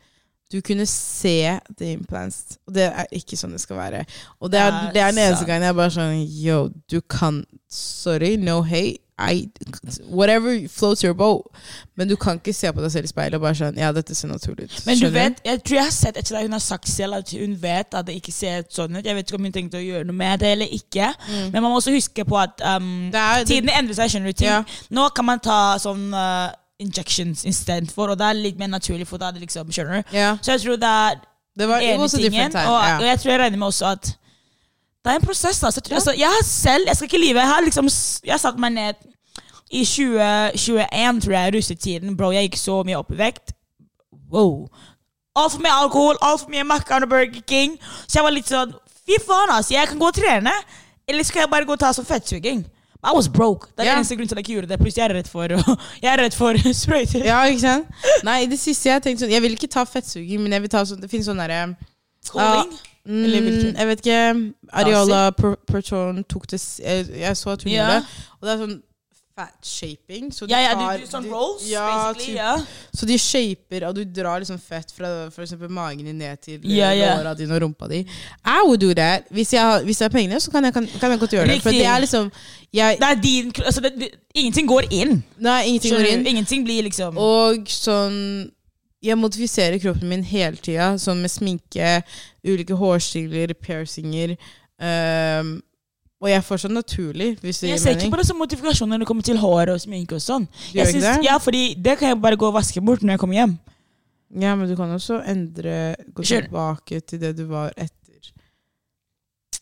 du 0.53 0.61
kunne 0.61 0.87
se 0.87 1.59
the 1.79 1.93
implants. 1.93 2.59
Og 2.67 2.75
det 2.77 2.85
er 2.91 3.07
ikke 3.17 3.39
sånn 3.41 3.55
det 3.57 3.63
skal 3.63 3.79
være. 3.79 4.03
Og 4.41 4.53
det 4.53 4.61
er, 4.61 4.75
Det 4.93 5.01
er 5.01 5.07
er 5.09 5.15
den 5.15 5.23
eneste 5.25 5.47
gangen 5.49 5.65
jeg 5.65 5.79
bare 5.79 5.95
sånn 5.95 6.19
Yo, 6.29 6.59
du 6.91 7.01
kan 7.01 7.45
Sorry, 7.73 8.37
no 8.37 8.61
hate. 8.61 9.01
I, 9.21 9.49
whatever 10.09 10.69
floats 10.69 11.03
your 11.05 11.15
boat. 11.15 11.45
Men 11.97 12.09
du 12.09 12.17
kan 12.17 12.39
ikke 12.41 12.53
se 12.57 12.71
på 12.73 12.81
deg 12.83 12.91
selv 12.95 13.05
i 13.05 13.11
speilet 13.11 13.35
og 13.39 13.43
bare 13.45 13.55
sånn 13.59 13.77
Ja, 13.79 13.91
dette 13.93 14.15
ser 14.17 14.29
naturlig 14.33 14.65
ut. 14.71 14.79
Men 14.87 14.99
du 14.99 15.09
vet, 15.13 15.43
jeg 15.45 15.61
tror 15.63 15.77
jeg 15.77 15.85
har 15.85 15.95
sett 15.95 16.17
etter 16.17 16.37
at 16.39 16.47
hun 16.47 16.53
har 16.57 16.65
sagt 16.65 16.89
selv 16.89 17.15
at 17.21 17.31
hun 17.37 17.53
vet 17.63 17.95
at 17.95 18.07
det 18.09 18.17
ikke 18.19 18.33
ser 18.33 18.65
sånn 18.73 18.97
ut. 18.97 19.05
Jeg 19.05 19.15
vet 19.15 19.29
ikke 19.29 19.39
om 19.39 19.45
hun 19.45 19.53
tenkte 19.55 19.79
å 19.79 19.85
gjøre 19.85 20.09
noe 20.09 20.17
med 20.17 20.41
det 20.41 20.53
eller 20.57 20.73
ikke. 20.75 21.13
Men 21.53 21.61
man 21.63 21.71
må 21.71 21.77
også 21.79 21.95
huske 21.95 22.25
på 22.25 22.39
at 22.41 22.61
um, 22.65 22.83
Mm. 22.83 23.15
Er- 23.15 23.45
det- 23.45 23.47
tidene 23.53 23.77
endrer 23.79 23.95
seg. 23.95 24.11
skjønner 24.11 24.33
du 24.33 24.33
ting. 24.33 24.49
Ja. 24.49 24.65
Nå 24.91 25.09
kan 25.15 25.25
man 25.29 25.39
ta 25.41 25.77
sånn 25.79 26.09
uh, 26.15 26.51
injections 26.83 27.45
istedenfor, 27.47 28.11
og 28.11 28.19
det 28.19 28.27
er 28.27 28.35
litt 28.35 28.59
mer 28.59 28.69
naturlig. 28.69 29.07
for 29.07 29.19
det 29.19 29.35
liksom, 29.41 29.69
skjønner 29.71 30.03
du? 30.03 30.17
Ja. 30.17 30.37
Så 30.43 30.57
jeg 30.57 30.61
tror 30.65 30.77
det 30.77 30.89
er 30.89 31.21
Det 31.59 31.69
var 31.69 31.81
ene 31.81 32.09
tingen. 32.09 32.57
Og, 32.57 32.81
yeah. 32.81 32.99
og 32.99 33.05
jeg 33.05 33.19
tror 33.21 33.31
jeg 33.31 33.41
regner 33.41 33.59
med 33.59 33.69
også 33.69 33.87
at 33.93 34.17
det 35.05 35.13
er 35.13 35.19
en 35.19 35.25
prosess. 35.27 35.63
Altså. 35.63 35.81
Jeg, 35.81 35.85
tror, 35.85 35.95
altså, 35.95 36.15
jeg 36.19 36.29
har 36.29 36.45
selv, 36.45 36.85
jeg 36.87 36.97
skal 36.97 37.05
ikke 37.05 37.25
lyve, 37.27 37.41
jeg 37.41 37.49
har 37.49 37.61
liksom 37.61 37.89
Jeg 38.25 38.41
satt 38.41 38.59
meg 38.59 38.73
ned 38.73 38.95
i 39.73 39.85
2021, 39.85 41.21
tror 41.21 41.33
jeg, 41.33 41.55
russetiden. 41.55 42.17
Bro, 42.17 42.31
jeg 42.31 42.49
gikk 42.49 42.59
så 42.61 42.83
mye 42.87 42.99
opp 43.01 43.13
i 43.13 43.19
vekt. 43.19 43.55
Wow. 44.33 44.69
Altfor 45.37 45.63
mye 45.65 45.73
alkohol, 45.73 46.19
altfor 46.21 46.53
mye 46.53 46.65
Mac'an 46.69 47.07
og 47.07 47.09
Burger 47.09 47.41
King. 47.49 47.79
Så 48.07 48.19
jeg 48.19 48.27
var 48.27 48.37
litt 48.37 48.53
sånn 48.53 48.75
Fy 49.03 49.17
faen, 49.19 49.51
altså. 49.51 49.75
Jeg 49.75 49.89
kan 49.91 49.99
gå 49.99 50.07
og 50.07 50.15
trene. 50.15 50.53
Eller 51.09 51.27
skal 51.27 51.43
jeg 51.43 51.51
bare 51.51 51.67
gå 51.67 51.75
og 51.75 51.81
ta 51.81 51.91
sånn 51.97 52.07
fettsuging? 52.07 52.63
I 53.03 53.11
was 53.17 53.27
broke. 53.29 53.67
Det 53.75 53.83
er 53.83 53.89
yeah. 53.89 53.97
eneste 53.99 54.15
grunnen 54.15 54.29
til 54.31 54.37
at 54.37 54.39
jeg 54.39 54.45
ikke 54.47 54.55
gjorde 54.61 54.69
det. 54.71 54.79
Pluss 54.79 54.99
jeg 54.99 55.05
er 55.09 55.15
redd 55.17 55.31
for, 55.31 55.57
jeg 56.05 56.11
er 56.13 56.21
redd 56.23 56.37
for 56.39 56.61
sprøyter. 56.85 57.25
ja, 57.27 57.41
ikke 57.51 57.65
sant? 57.65 58.05
Nei, 58.29 58.37
i 58.45 58.51
det 58.53 58.61
siste 58.63 58.93
jeg 58.93 59.03
tenkte 59.03 59.25
sånn 59.25 59.35
Jeg 59.35 59.43
vil 59.43 59.57
ikke 59.59 59.73
ta 59.73 59.83
fettsuging, 59.89 60.45
men 60.45 60.55
jeg 60.55 60.63
vil 60.63 60.71
ta 60.71 60.85
sånn 60.87 61.03
Det 61.03 61.11
finnes 61.11 61.27
sånn 61.27 61.43
derre 61.43 61.65
Skåling. 62.23 62.77
Eller 63.07 63.41
Mm, 63.41 63.47
hvilken? 63.49 63.77
jeg 63.77 63.87
vet 63.87 63.99
ikke. 64.07 64.53
Ariola 64.73 65.31
Pertone 65.67 66.23
tok 66.29 66.47
det 66.51 66.61
Jeg, 66.79 67.37
så 67.37 67.51
at 67.51 67.63
hun 67.63 67.73
gjorde 67.73 67.95
det. 67.99 68.05
Og 68.41 68.47
det 68.49 68.53
er 68.55 68.67
sånn 68.67 68.81
fat 69.35 69.65
shaping. 69.65 70.31
Så 70.31 70.47
de 70.47 70.53
Ja, 70.53 70.59
ja, 70.61 70.75
tar- 70.75 70.99
du, 70.99 71.05
du, 71.05 71.11
sånn 71.11 71.25
rolls, 71.33 71.63
ja, 71.71 72.13
basically. 72.13 72.27
typ. 72.27 72.37
Ja. 72.37 72.57
Så 72.95 73.07
de 73.09 73.17
shaper, 73.19 73.87
og 73.89 73.95
du 73.97 74.05
drar 74.05 74.39
liksom 74.41 74.59
fett 74.61 74.93
fra 74.93 75.31
eksempel 75.31 75.71
magen 75.71 76.05
din 76.05 76.19
ned 76.19 76.37
til 76.43 76.61
yeah, 76.65 77.19
låra 77.19 77.35
dine 77.35 77.55
og 77.57 77.63
rumpa 77.63 77.89
di. 77.89 78.03
I 78.45 78.61
would 78.67 78.79
do 78.81 78.93
that. 78.95 79.25
Hvis 79.31 79.53
jeg, 79.55 79.83
hvis 79.85 79.99
jeg 80.01 80.05
har 80.11 80.11
pengene, 80.19 80.39
så 80.41 80.51
kan 80.53 80.63
jeg, 80.65 80.73
kan, 80.75 80.87
kan 81.01 81.11
jeg 81.11 81.19
godt 81.21 81.31
gjøre 81.33 81.47
det. 81.49 81.63
For 81.63 81.71
det 81.71 81.87
er 81.87 81.99
liksom 82.01 82.31
jeg, 82.73 82.97
Det 83.01 83.09
er 83.09 83.15
din 83.23 83.53
altså 83.67 83.81
det, 83.81 83.93
det, 83.99 84.11
Ingenting 84.35 84.69
går 84.69 84.83
inn. 84.93 85.25
Nei, 85.39 85.63
ingenting 85.65 85.93
går 85.97 86.07
inn. 86.13 86.27
Ingenting 86.27 86.65
blir 86.65 86.83
liksom 86.83 87.17
Og 87.19 87.57
sånn 87.67 88.51
Jeg 89.03 89.19
modifiserer 89.19 89.81
kroppen 89.83 90.09
min 90.09 90.23
hele 90.23 90.57
tida, 90.63 90.93
sånn 91.03 91.23
med 91.25 91.33
sminke, 91.33 92.03
ulike 92.47 92.77
hårstiler, 92.79 93.55
piercinger. 93.59 94.37
Um, 94.79 95.57
og 96.23 96.31
jeg 96.31 96.39
er 96.39 96.45
fortsatt 96.47 96.71
naturlig, 96.71 97.33
hvis 97.43 97.59
det 97.61 97.73
Jeg 97.73 97.79
gir 97.79 97.83
ser 97.83 97.97
ikke 97.99 98.13
på 98.15 98.21
det 98.21 98.27
som 98.29 98.39
modifikasjon 98.39 98.93
når 98.95 99.03
det 99.03 99.09
kommer 99.11 99.27
til 99.27 99.41
hår 99.43 99.73
og 99.75 99.81
sminke 99.83 100.15
og 100.15 100.23
sånn. 100.23 100.47
Du 100.71 100.79
Jeg 100.79 100.87
synes- 100.93 101.03
det? 101.19 101.25
Ja, 101.27 101.39
fordi 101.39 101.75
det 101.75 101.99
kan 101.99 102.09
jeg 102.09 102.21
bare 102.23 102.37
gå 102.37 102.47
og 102.47 102.55
vaske 102.55 102.81
bort 102.85 103.03
når 103.03 103.15
jeg 103.15 103.19
kommer 103.19 103.35
hjem. 103.35 103.59
Ja, 104.41 104.55
men 104.57 104.69
du 104.69 104.77
kan 104.77 104.89
også 104.95 105.19
endre 105.29 105.97
Gå 106.15 106.23
tilbake 106.25 107.01
til 107.05 107.19
det 107.19 107.37
du 107.37 107.45
var 107.47 107.73
etter 107.77 107.93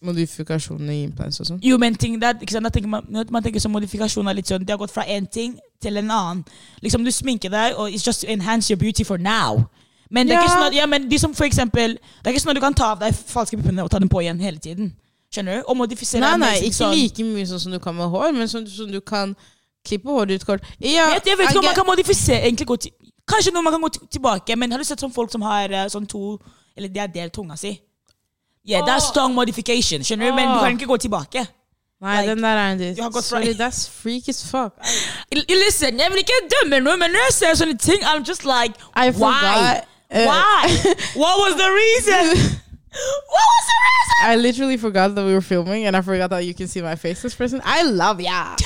modifikasjonene 0.05 0.95
i 0.95 1.03
implants 1.05 1.41
og 1.43 1.49
sånn. 1.51 1.61
Jo, 1.65 1.77
men 1.81 1.97
ting 2.01 2.17
der, 2.21 2.39
ikke 2.41 2.55
sant? 2.55 2.65
Da 2.65 2.73
tenker 2.73 2.89
man, 2.89 3.05
man 3.31 3.45
tenker 3.45 3.63
sånn 3.63 3.75
modifikasjoner 3.75 4.37
litt 4.39 4.49
sånn 4.49 4.65
Det 4.65 4.73
har 4.73 4.81
gått 4.81 4.95
fra 4.95 5.05
én 5.05 5.27
ting 5.29 5.59
til 5.83 6.01
en 6.01 6.11
annen. 6.11 6.45
Liksom 6.85 7.05
Du 7.05 7.13
sminker 7.13 7.53
deg, 7.53 7.77
og 7.77 7.91
it's 7.93 8.07
just 8.07 8.25
to 8.25 8.31
enhance 8.33 8.71
your 8.73 8.81
beauty 8.81 9.05
for 9.05 9.19
now. 9.19 9.67
Men 10.11 10.27
det 10.27 10.35
er 10.35 10.43
ikke 10.43 10.57
sånn 10.57 10.69
at, 10.71 10.75
ja, 10.75 10.87
men 10.91 11.07
de 11.09 11.19
som 11.23 11.35
for 11.35 11.47
eksempel 11.47 11.95
Det 11.95 12.27
er 12.27 12.35
ikke 12.35 12.43
sånn 12.43 12.55
at 12.55 12.59
du 12.59 12.65
kan 12.65 12.75
ta 12.75 12.93
av 12.97 13.05
deg 13.05 13.15
falske 13.15 13.61
puppene 13.61 13.85
og 13.85 13.91
ta 13.93 14.01
dem 14.03 14.11
på 14.11 14.25
igjen 14.25 14.41
hele 14.43 14.59
tiden. 14.59 14.95
Skjønner 15.31 15.61
du? 15.61 15.69
Og 15.71 15.77
modifisere 15.79 16.25
Nei, 16.25 16.37
nei, 16.43 16.55
ikke 16.67 16.81
sånn, 16.81 16.97
like 16.97 17.27
mye 17.29 17.47
sånn 17.47 17.63
som 17.63 17.77
du 17.77 17.79
kan 17.83 17.95
med 17.95 18.11
hår, 18.11 18.33
men 18.35 18.51
sånn 18.51 18.67
som 18.67 18.91
du 18.91 18.99
kan 19.01 19.37
klippe 19.87 20.11
håret 20.11 20.41
ut 20.41 20.47
kort. 20.49 20.65
Ja, 20.81 21.13
Jeg, 21.15 21.23
jeg 21.31 21.39
vet 21.39 21.53
ikke 21.53 21.61
om 21.63 21.69
man 21.71 21.79
kan 21.79 21.87
modifisere 21.89 22.43
egentlig 22.49 22.67
gå 22.67 22.77
til, 22.87 22.97
Kanskje 23.31 23.53
noe 23.55 23.63
man 23.63 23.77
kan 23.77 23.85
gå 23.85 23.93
tilbake, 24.11 24.57
men 24.59 24.73
har 24.73 24.83
du 24.83 24.85
sett 24.89 25.01
sånn 25.01 25.13
folk 25.15 25.31
som 25.31 25.45
har 25.47 25.71
eh, 25.71 25.87
sånn 25.93 26.09
to 26.11 26.35
Eller 26.75 26.91
de 26.91 26.99
har 27.03 27.13
delt 27.13 27.33
tunga 27.37 27.55
si? 27.61 27.77
Yeah, 28.67 28.83
that's 28.87 29.07
strong 29.09 29.35
modification, 29.35 30.05
skjønner 30.05 30.31
du? 30.31 30.35
Men 30.37 30.49
du 30.49 30.59
kan 30.61 30.77
ikke 30.79 30.87
gå 30.87 30.97
tilbake. 30.97 31.47
Nei, 32.01 32.17
like, 32.21 32.31
den 32.31 32.43
der 32.43 32.57
er 32.57 32.73
en 32.73 32.79
diss. 32.79 32.97
du 32.97 33.03
har 33.03 33.11
gått 33.11 33.25
fra- 33.25 33.41
Sorry, 33.43 33.53
that's 33.55 33.89
freak 34.03 34.29
as 34.29 34.43
fuck. 34.51 34.73
L- 35.37 35.45
Listen, 35.67 35.99
jeg 36.01 36.11
vil 36.11 36.19
ikke 36.23 36.39
dømme 36.55 36.79
noe, 36.81 36.97
men 36.97 37.11
når 37.13 37.27
jeg 37.29 37.33
ser 37.39 37.55
sånne 37.61 37.79
ting, 37.79 38.03
I'm 38.05 38.25
just 38.29 38.45
like 38.45 38.75
I 38.97 39.11
Why? 39.11 39.13
forgot. 39.13 39.85
uh, 40.11 40.27
Why? 40.29 40.65
What 41.23 41.37
was 41.45 41.55
the 41.61 41.69
reason? 41.83 42.25
What 43.35 43.47
was 43.55 43.65
the 43.71 43.79
reason? 43.89 44.31
I 44.33 44.37
literally 44.37 44.77
forgot 44.77 45.15
that 45.15 45.25
we 45.25 45.33
were 45.33 45.41
filming, 45.43 45.87
and 45.87 45.97
I 45.97 46.01
forgot 46.03 46.31
that 46.31 46.45
you 46.45 46.55
can 46.55 46.69
see 46.69 46.83
my 46.83 46.97
face 46.97 47.23
this 47.23 47.35
person. 47.35 47.61
I 47.65 47.83
love 47.83 48.21
ya! 48.21 48.57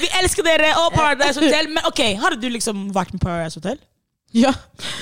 Vi 0.00 0.08
elsker 0.22 0.42
dere 0.46 0.72
og 0.80 0.92
Paradise 0.94 1.40
Hotel, 1.40 1.68
men 1.68 1.84
ok, 1.86 2.00
har 2.20 2.34
du 2.42 2.48
liksom 2.48 2.88
vært 2.94 3.12
med 3.14 3.20
Paradise 3.22 3.60
Hotel? 3.60 3.78
Ja. 4.32 4.52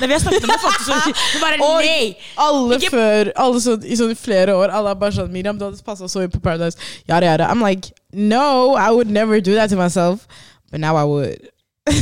Nei, 0.01 0.07
vi 0.11 0.13
har 0.17 0.21
snakket 0.25 0.43
om 0.45 0.51
det 0.51 0.59
faktisk, 0.63 0.87
så 0.91 0.97
du 1.07 1.41
bare 1.45 1.59
Og 1.63 1.85
nei. 1.85 2.17
alle 2.37 2.79
Ikke- 2.81 2.91
før 2.95 3.31
Alle 3.45 3.61
sånn, 3.63 3.85
i 3.87 3.97
sånn 3.99 4.17
flere 4.19 4.57
år 4.59 4.73
Alle 4.75 4.95
bare 4.99 5.15
sånn 5.15 5.31
Miriam, 5.31 5.59
du 5.59 5.65
hadde 5.69 5.79
passet 5.87 6.11
så 6.11 6.25
inn 6.25 6.33
på 6.33 6.41
Paradise 6.43 6.77
Yada, 7.09 7.27
yada 7.31 7.47
I'm 7.53 7.63
like 7.63 7.93
No, 8.13 8.75
I 8.75 8.91
would 8.91 9.09
never 9.11 9.41
do 9.41 9.55
that 9.55 9.71
to 9.71 9.77
myself 9.79 10.27
But 10.73 10.81
now 10.83 10.97
I 10.99 11.05
would 11.07 11.49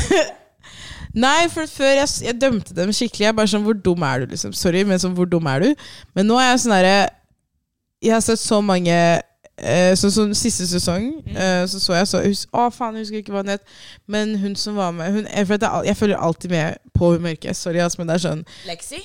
Nei, 1.18 1.49
for 1.52 1.66
før 1.70 1.94
jeg, 2.02 2.08
jeg 2.28 2.37
dømte 2.40 2.75
dem 2.76 2.90
skikkelig 2.94 3.28
Jeg 3.30 3.37
bare 3.38 3.50
sånn, 3.50 3.64
hvor 3.66 3.76
dum 3.76 4.02
er 4.06 4.25
du 4.25 4.32
liksom 4.35 4.52
Sorry, 4.56 4.82
men 4.88 5.00
sånn, 5.02 5.14
hvor 5.16 5.28
dum 5.28 5.47
er 5.50 5.64
du? 5.64 5.70
Men 6.16 6.28
nå 6.28 6.37
er 6.40 6.50
jeg 6.52 6.64
sånn 6.64 6.75
der 6.76 6.88
Jeg 8.04 8.12
har 8.16 8.25
sett 8.25 8.40
så 8.42 8.61
mange 8.64 8.97
eh, 9.59 9.93
Sånn 9.99 10.15
som 10.15 10.35
siste 10.37 10.67
sesong 10.71 11.11
eh, 11.35 11.65
Så 11.71 11.81
så 11.83 11.97
jeg 11.99 12.09
så 12.11 12.23
hus, 12.25 12.47
Å 12.53 12.69
faen, 12.75 12.97
jeg 12.97 13.07
husker 13.07 13.23
ikke 13.23 13.35
hva 13.37 13.45
hun 13.45 13.55
het 13.55 13.65
Men 14.11 14.37
hun 14.43 14.57
som 14.59 14.79
var 14.79 14.95
med 14.97 15.12
hun, 15.15 15.29
jeg, 15.29 15.47
føler 15.50 15.87
jeg, 15.88 16.00
følger 16.00 16.27
alltid 16.29 16.55
med 16.55 16.83
på 16.97 17.12
hun 17.15 17.25
mørke 17.29 17.55
Sorry, 17.55 17.83
ass, 17.85 17.99
men 17.99 18.11
det 18.11 18.19
er 18.19 18.27
sånn 18.29 18.45
Lexi? 18.69 19.03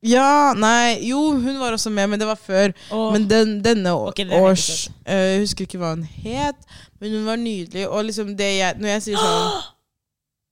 ja, 0.00 0.54
nei, 0.56 0.96
jo, 1.04 1.18
hun 1.36 1.58
var 1.60 1.74
også 1.76 1.90
med, 1.92 2.06
men 2.08 2.16
det 2.16 2.24
var 2.24 2.38
før. 2.40 2.72
Oh. 2.88 3.10
Men 3.12 3.26
den, 3.28 3.50
denne 3.60 3.92
okay, 3.92 4.24
års 4.32 4.88
eh, 5.04 5.34
Jeg 5.34 5.42
husker 5.42 5.66
ikke 5.66 5.80
hva 5.82 5.90
hun 5.92 6.06
het, 6.08 6.56
men 6.96 7.12
hun 7.18 7.26
var 7.28 7.36
nydelig. 7.36 7.84
Og 7.84 8.06
liksom 8.08 8.30
det 8.38 8.48
jeg 8.48 8.80
Når 8.80 8.94
jeg 8.94 9.02
sier 9.10 9.20
sånn 9.26 9.60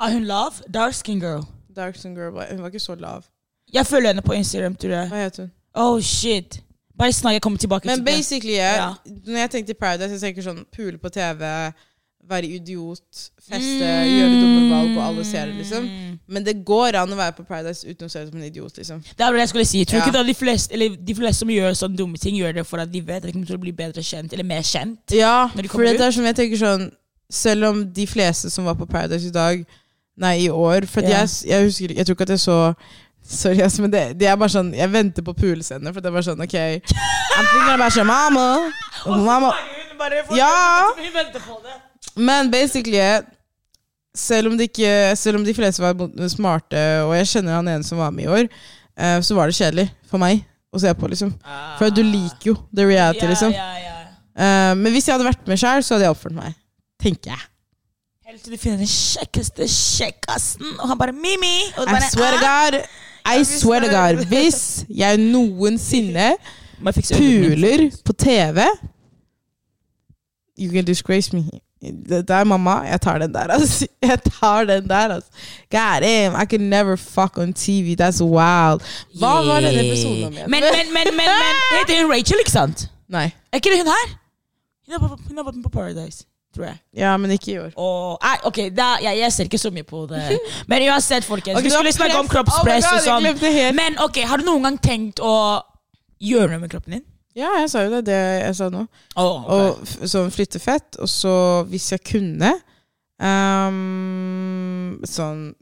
er 0.05 0.13
hun 0.13 0.29
lav? 0.29 0.61
Dark 0.69 0.95
skin 0.95 1.19
girl. 1.21 1.43
Dark 1.77 1.97
skin 1.97 2.15
Girl, 2.15 2.37
hun 2.51 2.61
var 2.63 2.69
ikke 2.69 2.79
så 2.79 2.95
lav. 2.95 3.25
Jeg 3.73 3.87
følger 3.87 4.13
henne 4.13 4.23
på 4.23 4.33
Instagram, 4.33 4.77
tror 4.77 4.93
jeg. 4.95 5.09
Hva 5.09 5.23
heter 5.25 5.43
hun? 5.43 5.51
Oh 5.75 6.01
shit. 6.01 6.61
Bare 6.99 7.13
snakk, 7.13 7.33
jeg 7.39 7.43
kommer 7.43 7.59
tilbake 7.59 7.87
Men 7.87 7.99
til 7.99 8.05
det. 8.07 8.15
basically, 8.15 8.55
Ja. 8.57 8.95
når 9.07 9.39
jeg 9.45 9.51
tenker 9.51 9.75
Paradise, 9.75 10.11
jeg 10.11 10.21
tenker 10.35 10.43
sånn 10.43 10.65
pule 10.75 10.99
på 10.99 11.11
TV, 11.15 11.73
være 12.29 12.45
idiot, 12.59 13.31
feste, 13.41 13.89
gjøre 13.89 14.35
dumme 14.43 14.71
valg, 14.71 14.97
og 14.99 15.05
alle 15.07 15.25
ser 15.25 15.47
det, 15.47 15.55
liksom. 15.63 15.85
Mm. 15.87 16.19
Men 16.29 16.45
det 16.45 16.65
går 16.65 16.95
an 17.01 17.09
å 17.09 17.17
være 17.17 17.33
på 17.39 17.47
Paradise 17.47 17.87
uten 17.89 18.05
å 18.07 18.11
se 18.11 18.21
ut 18.21 18.29
som 18.29 18.37
en 18.41 18.45
idiot, 18.51 18.77
liksom. 18.77 19.01
Det 19.17 19.25
er 19.25 19.33
det 19.33 19.39
jeg 19.41 19.49
skulle 19.49 19.65
si. 19.65 19.85
Tror 19.85 19.99
Ja. 20.01 20.05
ikke 20.07 20.13
da 20.13 20.23
de 20.23 20.35
fleste, 20.35 20.73
eller 20.75 20.97
de 20.97 21.15
fleste 21.15 21.39
som 21.39 21.49
gjør 21.49 21.71
sånne 21.73 21.97
dumme 21.97 22.19
ting, 22.19 22.35
gjør 22.37 22.53
det 22.55 22.67
for 22.67 22.79
at 22.79 22.93
de 22.93 23.01
vet 23.01 23.17
at 23.17 23.23
de 23.23 23.33
kommer 23.33 23.47
til 23.47 23.57
å 23.57 23.61
bli 23.61 23.73
bedre 23.73 24.03
kjent, 24.03 24.33
eller 24.33 24.45
mer 24.45 24.61
kjent. 24.63 24.99
Ja, 25.13 25.49
Når 25.55 25.63
de 25.63 25.69
for 25.69 25.79
kommer 25.79 25.93
det 25.97 26.01
er 26.01 26.11
som 26.11 26.25
jeg 26.25 26.37
tenker 26.37 26.57
sånn 26.59 26.93
Selv 27.31 27.65
om 27.69 27.93
de 27.93 28.07
fleste 28.07 28.51
som 28.51 28.65
var 28.65 28.75
på 28.75 28.87
Paradise 28.89 29.27
i 29.27 29.31
dag 29.31 29.67
Nei, 30.17 30.47
i 30.47 30.49
år 30.49 30.87
For 30.89 31.01
at 31.03 31.09
Ja. 31.11 31.19
jeg, 31.21 31.29
jeg 31.51 31.65
husker 31.65 31.95
Jeg 31.95 32.07
tror 32.07 32.15
ikke 32.15 32.23
at 32.23 32.29
jeg 32.31 32.39
så 32.41 32.75
Sorry, 33.29 33.61
ass, 33.61 33.77
men 33.79 33.93
det, 33.93 34.03
de 34.17 34.25
er 34.25 34.37
bare 34.41 34.49
sånn 34.53 34.71
Jeg 34.73 34.89
venter 34.89 35.25
på 35.25 35.35
pulescener, 35.37 35.93
For 35.93 36.01
det 36.01 36.09
er 36.09 36.15
bare 36.17 36.25
sånn, 36.25 36.41
ok. 36.41 36.55
I'm 36.57 37.49
thinking 37.51 37.75
about 37.75 37.97
your 37.99 38.07
mama. 38.09 38.47
Mama 39.05 39.51
Ja. 40.33 40.89
Men 42.17 42.49
basically 42.51 43.03
Selv 44.17 44.49
om, 44.51 44.57
ikke, 44.61 45.13
selv 45.21 45.39
om 45.39 45.45
de 45.45 45.55
fleste 45.55 45.83
var 45.85 45.95
smarte 46.33 46.81
Og 47.05 47.13
jeg 47.19 47.29
kjenner 47.35 47.59
han 47.59 47.69
ene 47.69 47.85
som 47.87 48.01
var 48.01 48.15
med 48.15 48.25
i 48.25 48.31
år 48.33 48.47
eh, 48.49 49.19
Så 49.21 49.37
var 49.37 49.51
det 49.51 49.59
kjedelig 49.59 49.91
for 50.09 50.23
meg 50.23 50.41
Å 50.73 50.81
se 50.81 50.95
på 50.97 51.11
liksom. 51.13 51.35
For 51.79 51.93
du 51.93 52.01
liker 52.07 52.55
jo 52.55 52.57
The 52.73 52.89
reality 52.89 53.29
liksom. 53.29 53.53
Eh, 53.53 54.73
Men 54.81 54.89
hvis 54.95 55.07
jeg 55.11 55.19
hadde 55.19 55.29
vært 55.29 55.45
med 55.51 55.61
selv 55.61 55.85
Så 55.85 55.95
hadde 55.99 56.09
jeg 56.09 56.17
oppført 56.17 56.39
meg 56.39 56.57
Tenker 56.99 57.35
jeg. 57.35 57.45
Helt 58.29 58.43
til 58.45 58.57
du 58.57 58.61
finner 58.61 58.81
den 58.83 58.91
kjekkeste 58.91 59.65
kjekkasen, 59.73 60.75
og 60.83 60.91
han 60.91 60.99
bare 61.01 61.15
Mimi! 61.17 61.71
Og 61.79 61.87
I 61.87 61.93
bare, 61.95 62.09
swear 62.13 62.35
to 62.35 62.41
«Ah!» 62.45 62.67
God 62.75 62.81
I 63.27 63.45
swear 63.45 63.81
to 63.81 63.87
God 63.87 64.25
Hvis 64.27 64.85
jeg 64.91 65.19
noensinne 65.19 66.33
puler 67.19 67.91
på 68.05 68.13
TV 68.13 68.59
You 70.59 70.73
can 70.73 70.85
disgrace 70.85 71.37
me 71.37 71.43
Det 72.09 72.31
er 72.31 72.45
mamma 72.45 72.71
Jeg 72.71 73.01
tar 73.01 73.19
den 73.19 73.35
der 73.35 73.41
altså. 73.41 73.87
Jeg 74.03 74.19
tar 74.41 74.65
den 74.65 74.89
der 74.89 75.15
altså. 75.15 75.31
God 75.71 76.01
damn 76.03 76.43
I 76.43 76.47
can 76.47 76.61
never 76.61 76.97
fuck 76.97 77.39
on 77.39 77.53
TV 77.53 77.97
That's 78.01 78.23
wild 78.23 78.81
Hva 79.19 79.35
var 79.47 79.61
denne 79.61 79.87
episoden 79.87 80.25
om? 80.25 80.33
Men, 80.33 80.51
men, 80.51 80.61
men, 80.95 81.07
men, 81.17 81.17
men 81.17 81.85
Det 81.89 81.99
er 81.99 82.09
Rachel, 82.11 82.39
ikke 82.41 82.51
sant? 82.51 82.91
Nei 83.09 83.31
Er 83.53 83.57
ikke 83.63 83.71
det 83.71 83.79
hun 83.79 83.93
her? 83.95 84.09
Hun 84.89 85.37
har 85.37 85.45
vært 85.45 85.55
med 85.57 85.65
på 85.65 85.69
Paradise, 85.69 86.25
tror 86.59 86.67
jeg. 86.67 86.79
Ja, 86.99 87.13
men 87.21 87.31
ikke 87.35 87.51
i 87.53 87.59
år 87.63 87.77
Og, 87.79 88.19
nei, 88.25 88.35
ok, 88.51 88.59
da, 88.75 88.89
ja, 89.05 89.13
Jeg 89.15 89.35
ser 89.35 89.47
ikke 89.51 89.61
så 89.63 89.71
mye 89.75 89.87
på 89.87 90.03
det. 90.11 90.25
Men 90.71 90.83
uansett, 90.91 91.27
folkens. 91.27 91.59
Okay, 91.61 91.69
vi 91.69 91.75
skulle 91.77 91.93
snakke 91.95 92.19
om 92.19 92.31
kroppspress 92.31 92.89
Oh 92.89 92.91
God, 92.91 92.99
og 92.99 93.05
sånn. 93.07 93.53
jeg. 93.55 93.77
Men 93.79 93.99
ok, 94.03 94.19
har 94.27 94.43
du 94.43 94.49
noen 94.49 94.67
gang 94.69 94.81
tenkt 94.83 95.23
å 95.23 95.37
gjøre 96.19 96.57
noe 96.57 96.65
med 96.67 96.73
kroppen 96.73 96.99
din? 96.99 97.07
Ja, 97.39 97.53
jeg 97.63 97.71
sa 97.71 97.85
jo 97.85 97.93
det. 97.93 98.03
Det 98.09 98.19
jeg 98.19 98.57
sa 98.59 98.67
nå. 98.73 98.83
Oh, 99.15 99.45
okay. 99.47 100.03
Og 100.03 100.11
sånn 100.11 100.33
flytte 100.35 100.59
fett. 100.63 100.99
Og 100.99 101.11
så, 101.13 101.35
hvis 101.71 101.93
jeg 101.95 102.03
kunne 102.09 102.57
um, 103.23 104.99
Sånn 105.07 105.53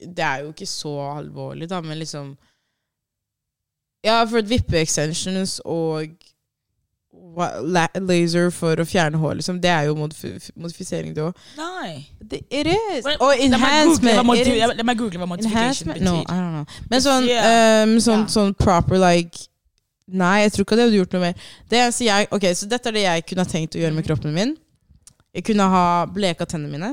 Det 0.00 0.24
er 0.24 0.44
jo 0.44 0.52
ikke 0.54 0.68
så 0.68 0.94
alvorlig, 1.16 1.68
da, 1.68 1.82
men 1.84 2.00
liksom 2.00 2.34
Ja, 4.06 4.22
for 4.30 4.44
vippe-extensions 4.46 5.58
og 5.64 6.14
laser 8.00 8.50
for 8.54 8.80
å 8.80 8.84
fjerne 8.88 9.18
hår, 9.20 9.34
liksom, 9.40 9.58
det 9.60 9.70
er 9.70 9.88
jo 9.90 9.96
modif 9.98 10.50
modifisering, 10.56 11.12
det 11.16 11.22
òg. 11.26 11.42
Nei. 11.58 12.06
It 12.50 12.66
is! 12.70 13.04
Well, 13.04 13.18
Og 13.20 13.28
oh, 13.28 13.44
enhancement. 13.44 14.16
La 14.16 14.86
meg 14.86 14.96
google 14.98 15.20
hva 15.20 15.28
modification 15.28 15.92
betyr. 15.92 16.04
No, 16.06 16.22
I 16.22 16.38
don't 16.38 16.54
know. 16.54 16.64
Men 16.90 17.04
sånn, 17.04 17.28
Yeah. 17.28 17.82
um, 17.84 17.96
sånn, 18.00 18.24
yeah. 18.24 18.32
sånn 18.32 18.54
proper 18.56 18.98
like 19.02 19.48
Nei, 20.06 20.44
jeg 20.44 20.52
tror 20.54 20.62
ikke 20.64 20.76
det 20.78 20.84
hadde 20.84 20.98
gjort 21.00 21.14
noe 21.16 21.20
mer. 21.24 21.46
Det 21.68 21.80
så 21.90 22.04
jeg, 22.06 22.28
ok, 22.30 22.44
Så 22.54 22.68
dette 22.70 22.86
er 22.86 22.94
det 22.94 23.02
jeg 23.02 23.24
kunne 23.26 23.42
ha 23.42 23.50
tenkt 23.50 23.74
å 23.74 23.80
gjøre 23.80 23.96
med 23.96 24.06
kroppen 24.06 24.32
min. 24.32 24.52
Jeg 25.34 25.42
kunne 25.48 25.66
ha 25.72 26.06
bleka 26.06 26.46
tennene 26.46 26.70
mine. 26.70 26.90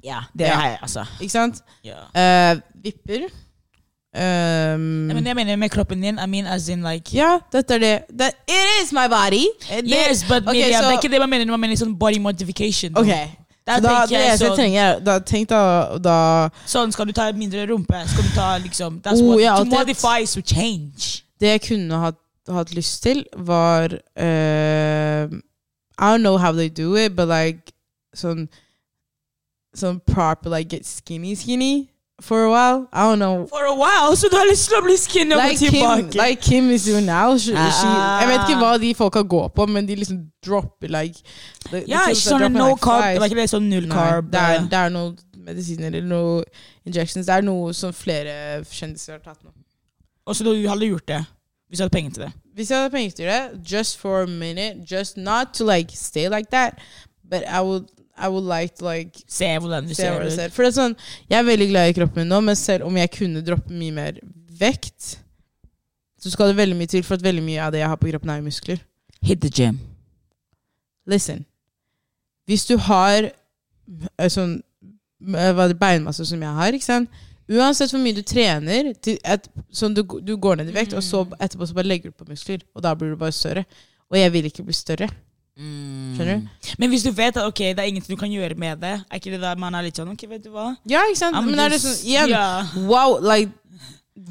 Ja, 0.00 0.20
det 0.32 0.46
Ja. 0.46 0.60
er 0.60 0.68
jeg, 0.70 0.78
altså. 0.82 1.02
Ikke 1.20 1.34
sant? 1.34 1.58
Yeah. 1.84 2.06
Uh, 2.14 2.60
vipper. 2.84 3.26
Ehm, 4.14 5.10
I 5.10 5.14
mean, 5.14 5.26
jeg 5.26 5.36
mener 5.36 5.56
med 5.56 5.68
kroppen 5.70 6.00
din, 6.02 6.18
I 6.18 6.26
mean 6.26 6.46
as 6.46 6.68
in 6.68 6.82
like 6.82 7.16
ja, 7.16 7.38
dette 7.52 7.74
er 7.74 7.78
det. 7.78 8.02
That, 8.18 8.34
it 8.48 8.82
is 8.82 8.92
my 8.92 9.06
body! 9.08 9.46
Det, 9.70 9.84
Yes, 9.86 10.24
but 10.28 10.42
okay, 10.42 10.62
media, 10.62 10.78
so, 10.78 10.82
det 10.82 10.94
er 10.94 10.98
ikke 11.02 11.12
det 11.12 11.20
man 11.20 11.30
mener 11.30 11.44
når 11.44 11.56
man 11.56 11.60
mener 11.60 11.76
sånn 11.78 11.92
body 11.98 12.18
modification. 12.18 12.96
Ok, 12.98 13.06
Der 13.06 13.30
da, 13.66 13.76
tenker 13.76 14.06
det 14.06 14.16
jeg 14.16 14.26
eneste 14.26 14.46
jeg 14.46 14.56
trenger, 14.56 14.98
da, 15.06 15.18
tenk 15.18 15.48
da, 15.50 15.60
da 16.02 16.16
sånn 16.66 16.90
Skal 16.92 17.06
du 17.06 17.12
ta 17.14 17.28
mindre 17.36 17.66
rumpe? 17.70 18.00
Skal 18.10 18.26
du 18.26 18.32
ta 18.34 18.48
liksom 18.58 18.98
That's 19.04 19.22
Oh, 19.22 19.36
what 19.36 19.44
ja, 19.44 19.54
To 19.60 19.64
modify 19.68 20.24
is 20.24 20.32
to 20.34 20.42
change. 20.42 21.22
Det 21.40 21.52
jeg 21.54 21.62
kunne 21.68 22.00
hatt, 22.02 22.18
hatt 22.50 22.74
lyst 22.74 23.02
til, 23.06 23.22
var 23.36 23.94
uh, 23.94 25.24
I 26.00 26.10
don't 26.10 26.24
know 26.26 26.36
how 26.38 26.50
they 26.52 26.68
do 26.68 26.96
it, 26.96 27.14
but 27.14 27.28
like 27.30 27.70
sånn 28.16 28.48
Sånn 29.76 30.00
proper 30.02 30.50
like 30.50 30.68
get 30.74 30.86
skinny 30.86 31.36
skinny 31.38 31.86
for 32.20 32.44
a 32.44 32.50
while. 32.50 32.88
I 32.92 33.02
don't 33.08 33.18
know. 33.18 33.46
For 33.48 33.64
a 33.64 33.74
while, 33.74 34.16
så 34.16 34.28
du 34.30 34.36
har 34.36 34.46
lyst 34.50 34.68
til 34.68 34.76
å 34.78 34.82
bli 34.84 34.96
skinny 34.96 35.34
og 35.34 35.40
gå 35.40 35.48
Like 35.48 35.58
Kim, 35.58 35.72
tilbake? 35.72 36.14
like 36.28 36.42
Kim 36.42 36.70
is 36.70 36.84
doing 36.84 37.06
now. 37.06 37.36
She, 37.38 37.54
she, 37.54 37.88
jeg 38.20 38.28
vet 38.28 38.40
ikke 38.48 38.56
Ah. 38.58 38.60
hva 38.64 38.78
de 38.80 38.94
folka 38.94 39.22
går 39.22 39.48
på, 39.56 39.66
men 39.66 39.86
de 39.88 39.96
liksom 39.96 40.20
dropper 40.46 40.88
like 40.88 41.18
the, 41.70 41.84
ja, 41.88 42.06
ikke 42.08 42.20
sånn 42.20 42.52
no 42.52 42.68
like, 42.68 42.80
carb. 42.82 43.02
flies. 43.16 43.30
Det 43.30 43.36
det 43.40 43.50
sånn 43.50 43.68
null 43.70 43.88
carb? 43.90 44.30
Det 44.32 44.40
er, 44.40 44.54
eh, 44.60 44.68
det 44.70 44.78
er 44.78 44.88
noen 44.90 45.16
medisiner 45.46 45.86
eller 45.94 46.08
noen 46.08 46.44
injections. 46.86 47.26
Det 47.26 47.34
er 47.34 47.42
noe 47.42 47.72
som 47.74 47.92
flere 47.92 48.64
kjendiser 48.64 49.12
har 49.18 49.24
tatt 49.24 49.42
nå. 49.44 49.50
Og 50.26 50.36
så 50.36 50.44
du 50.44 50.68
hadde 50.68 50.86
gjort 50.86 51.06
det 51.08 51.24
hvis 51.70 51.78
du 51.78 51.84
hadde 51.84 51.94
penger 51.94 52.10
til 52.10 52.22
det? 52.24 52.32
Hvis 52.54 52.70
jeg 52.70 52.78
hadde 52.78 52.90
penger 52.90 53.10
til 53.16 53.26
det, 53.26 53.70
just 53.72 53.96
for 53.98 54.22
a 54.22 54.26
minute, 54.26 54.84
just 54.90 55.16
not 55.16 55.54
to 55.54 55.64
like 55.64 55.90
stay 55.94 56.28
like 56.28 56.50
that, 56.50 56.78
but 57.30 57.44
I 57.46 57.60
would, 57.62 57.86
I 58.20 58.28
would 58.28 58.44
like 58.44 58.76
to 58.78 58.86
like 58.86 59.22
Se 59.26 59.48
hvordan 59.58 59.88
du 59.88 59.94
se 59.94 60.02
ser 60.02 60.20
ut. 60.20 60.32
ser. 60.32 60.52
For 60.54 60.64
det 60.66 60.72
er 60.72 60.76
sånn, 60.76 60.96
jeg 61.30 61.38
er 61.38 61.48
veldig 61.48 61.68
glad 61.72 61.90
i 61.90 61.96
kroppen 61.96 62.22
min 62.22 62.30
nå, 62.32 62.40
men 62.44 62.58
selv 62.58 62.86
om 62.88 62.96
jeg 63.00 63.10
kunne 63.16 63.42
droppe 63.46 63.72
mye 63.72 63.96
mer 63.96 64.20
vekt, 64.60 65.16
så 66.20 66.32
skal 66.32 66.50
det 66.52 66.58
veldig 66.60 66.76
mye 66.76 66.90
til, 66.92 67.04
for 67.06 67.16
at 67.16 67.24
veldig 67.24 67.42
mye 67.46 67.62
av 67.64 67.72
det 67.72 67.80
jeg 67.80 67.88
har 67.88 68.00
på 68.00 68.10
kroppen 68.12 68.32
er 68.32 68.42
jo 68.42 68.48
muskler. 68.50 68.82
Hit 69.24 69.40
the 69.40 69.48
gym. 69.48 69.78
Listen. 71.08 71.46
Hvis 72.48 72.66
du 72.68 72.76
har 72.76 73.30
eh, 73.30 74.28
sånn 74.28 74.58
eh, 75.36 75.64
beinmasse 75.80 76.26
som 76.28 76.42
jeg 76.42 76.56
har, 76.60 76.76
ikke 76.76 76.88
sant? 76.90 77.22
Uansett 77.50 77.90
hvor 77.90 78.02
mye 78.02 78.14
du 78.14 78.22
trener, 78.22 78.92
et, 78.94 79.48
sånn 79.74 79.96
du, 79.96 80.04
du 80.22 80.36
går 80.38 80.60
ned 80.60 80.68
i 80.70 80.76
vekt, 80.76 80.92
og 80.94 81.02
så 81.02 81.24
etterpå 81.40 81.66
så 81.66 81.74
bare 81.74 81.90
legger 81.90 82.12
du 82.12 82.20
på 82.20 82.28
muskler, 82.28 82.62
og 82.76 82.84
da 82.84 82.92
blir 82.94 83.14
du 83.14 83.18
bare 83.18 83.34
større. 83.34 83.64
Og 84.10 84.18
jeg 84.18 84.32
vil 84.36 84.46
ikke 84.50 84.66
bli 84.66 84.76
større. 84.76 85.08
Skjønner 85.60 86.38
du? 86.38 86.44
Mm. 86.46 86.74
Men 86.80 86.92
hvis 86.92 87.04
du 87.04 87.10
vet 87.12 87.36
at 87.36 87.44
okay, 87.44 87.74
det 87.76 87.82
er 87.82 87.90
ingenting 87.90 88.16
du 88.16 88.20
kan 88.20 88.32
gjøre 88.32 88.56
med 88.58 88.80
det, 88.80 88.96
er 89.04 89.20
ikke 89.20 89.34
det 89.34 89.40
da 89.42 89.54
man 89.60 89.76
er 89.76 89.84
litt 89.84 89.98
sånn 90.00 90.12
Ok, 90.12 90.24
vet 90.30 90.44
du 90.44 90.52
hva? 90.54 90.70
Ja, 90.88 91.04
ikke 91.08 91.20
sant? 91.20 91.36
I'm 91.36 91.50
Men 91.50 91.60
er 91.66 91.74
det 91.74 91.80
sånn, 91.82 91.98
igjen, 92.08 92.32
yeah. 92.32 92.70
wow, 92.88 93.18
like, 93.20 93.52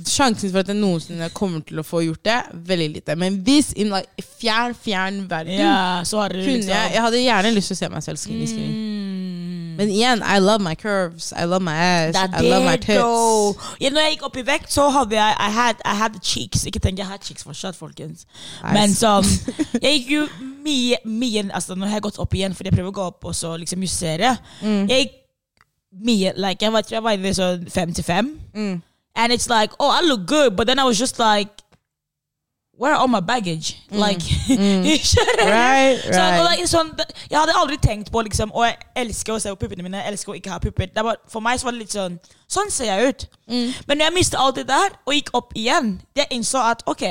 sjansen 0.09 0.51
for 0.51 0.61
at 0.63 0.71
jeg 0.71 0.77
noensinne 0.79 1.29
kommer 1.35 1.61
til 1.65 1.81
å 1.81 1.85
få 1.85 2.03
gjort 2.05 2.23
det, 2.25 2.39
veldig 2.69 2.89
lite. 2.95 3.15
Men 3.19 3.39
hvis 3.45 3.71
i 3.77 3.85
like, 3.89 4.25
fjern, 4.39 4.75
fjern 4.77 5.23
verden, 5.29 5.59
yeah, 5.59 6.01
så 6.07 6.23
har 6.23 6.33
du 6.33 6.41
kunne 6.41 6.59
liksom 6.59 6.73
jeg, 6.73 6.93
jeg 6.95 7.05
hadde 7.05 7.23
gjerne 7.23 7.53
lyst 7.55 7.73
til 7.73 7.77
å 7.77 7.81
se 7.81 7.91
meg 7.93 8.05
selv 8.05 8.23
skinny. 8.23 8.49
Mm. 8.49 8.98
Men 9.79 9.89
igjen, 9.89 10.19
I 10.19 10.39
love 10.43 10.59
my 10.59 10.75
curves, 10.75 11.31
I 11.31 11.45
love 11.45 11.63
my 11.63 11.71
ass, 11.71 12.15
I 12.15 12.41
love 12.43 12.65
my 12.65 12.75
tits. 12.75 12.99
Ja, 13.79 13.89
når 13.93 14.01
jeg 14.01 14.17
gikk 14.17 14.25
opp 14.27 14.39
i 14.41 14.43
vekt, 14.43 14.73
så 14.73 14.89
hadde 14.91 15.15
jeg 15.15 15.37
I 15.39 15.47
had, 15.55 15.79
I 15.87 15.95
had 15.95 16.17
cheeks. 16.19 16.65
Ikke 16.67 16.81
tenk 16.83 16.99
jeg 16.99 17.07
har 17.07 17.21
cheeks 17.23 17.47
fortsatt, 17.47 17.77
folkens. 17.79 18.25
Men 18.75 18.91
så, 18.91 19.21
sånn 19.23 19.55
Jeg 19.85 20.01
gikk 20.01 20.11
jo 20.17 20.25
mye, 20.65 20.99
mye 21.07 21.45
Altså 21.55 21.77
Nå 21.79 21.87
har 21.87 22.01
jeg 22.01 22.05
gått 22.09 22.19
opp 22.19 22.35
igjen, 22.35 22.57
fordi 22.57 22.73
jeg 22.73 22.75
prøver 22.75 22.91
å 22.91 22.97
gå 22.97 23.07
opp 23.13 23.29
og 23.31 23.37
så 23.39 23.53
liksom 23.61 23.87
justere. 23.87 24.33
Mm. 24.59 24.83
Jeg 24.91 25.05
gikk 25.05 25.15
mye 26.09 26.35
like 26.35 26.65
Jeg, 26.65 26.75
var, 26.75 26.91
jeg 26.91 27.05
veide 27.05 27.33
sånn 27.39 27.65
fem 27.71 27.95
til 27.95 28.07
fem. 28.07 28.35
Mm. 28.51 28.75
And 29.15 29.33
it's 29.33 29.47
like, 29.49 29.71
oh, 29.79 29.89
I 29.89 30.03
look 30.03 30.27
good, 30.27 30.55
but 30.55 30.67
then 30.67 30.79
I 30.79 30.83
was 30.83 30.99
just 30.99 31.19
like, 31.19 31.63
where 32.79 32.93
are 32.93 32.99
all 33.01 33.07
my 33.07 33.19
baggage? 33.19 33.77
Like. 33.91 34.19
Mm. 34.47 34.83
Right, 35.39 35.99
Så, 36.13 36.21
og 36.21 36.45
like, 36.47 36.67
sånn, 36.67 36.91
jeg 37.29 37.37
hadde 37.37 37.55
aldri 37.57 37.77
tenkt 37.81 38.11
på 38.11 38.21
liksom, 38.25 38.51
Og 38.55 38.65
jeg 38.65 38.77
elsker 39.03 39.35
å 39.35 39.39
se 39.41 39.51
på 39.53 39.65
puppene 39.65 39.83
mine, 39.85 39.99
jeg 39.99 40.13
elsker 40.13 40.33
å 40.33 40.37
ikke 40.39 40.53
ha 40.53 40.59
pupper. 40.63 40.91
Var, 40.95 41.19
for 41.31 41.43
meg 41.43 41.59
så 41.59 41.67
var 41.67 41.75
det 41.75 41.83
litt 41.83 41.95
sånn 41.95 42.15
Sånn 42.49 42.71
ser 42.73 42.89
jeg 42.89 43.09
ut. 43.11 43.25
Mm. 43.51 43.67
Men 43.87 43.99
når 43.99 44.07
jeg 44.07 44.15
mistet 44.15 44.39
alt 44.41 44.57
det 44.57 44.65
der 44.71 44.95
og 45.03 45.13
gikk 45.13 45.29
opp 45.37 45.51
igjen, 45.59 45.99
jeg 46.17 46.31
innså 46.33 46.63
at 46.65 46.81
ok, 46.89 47.03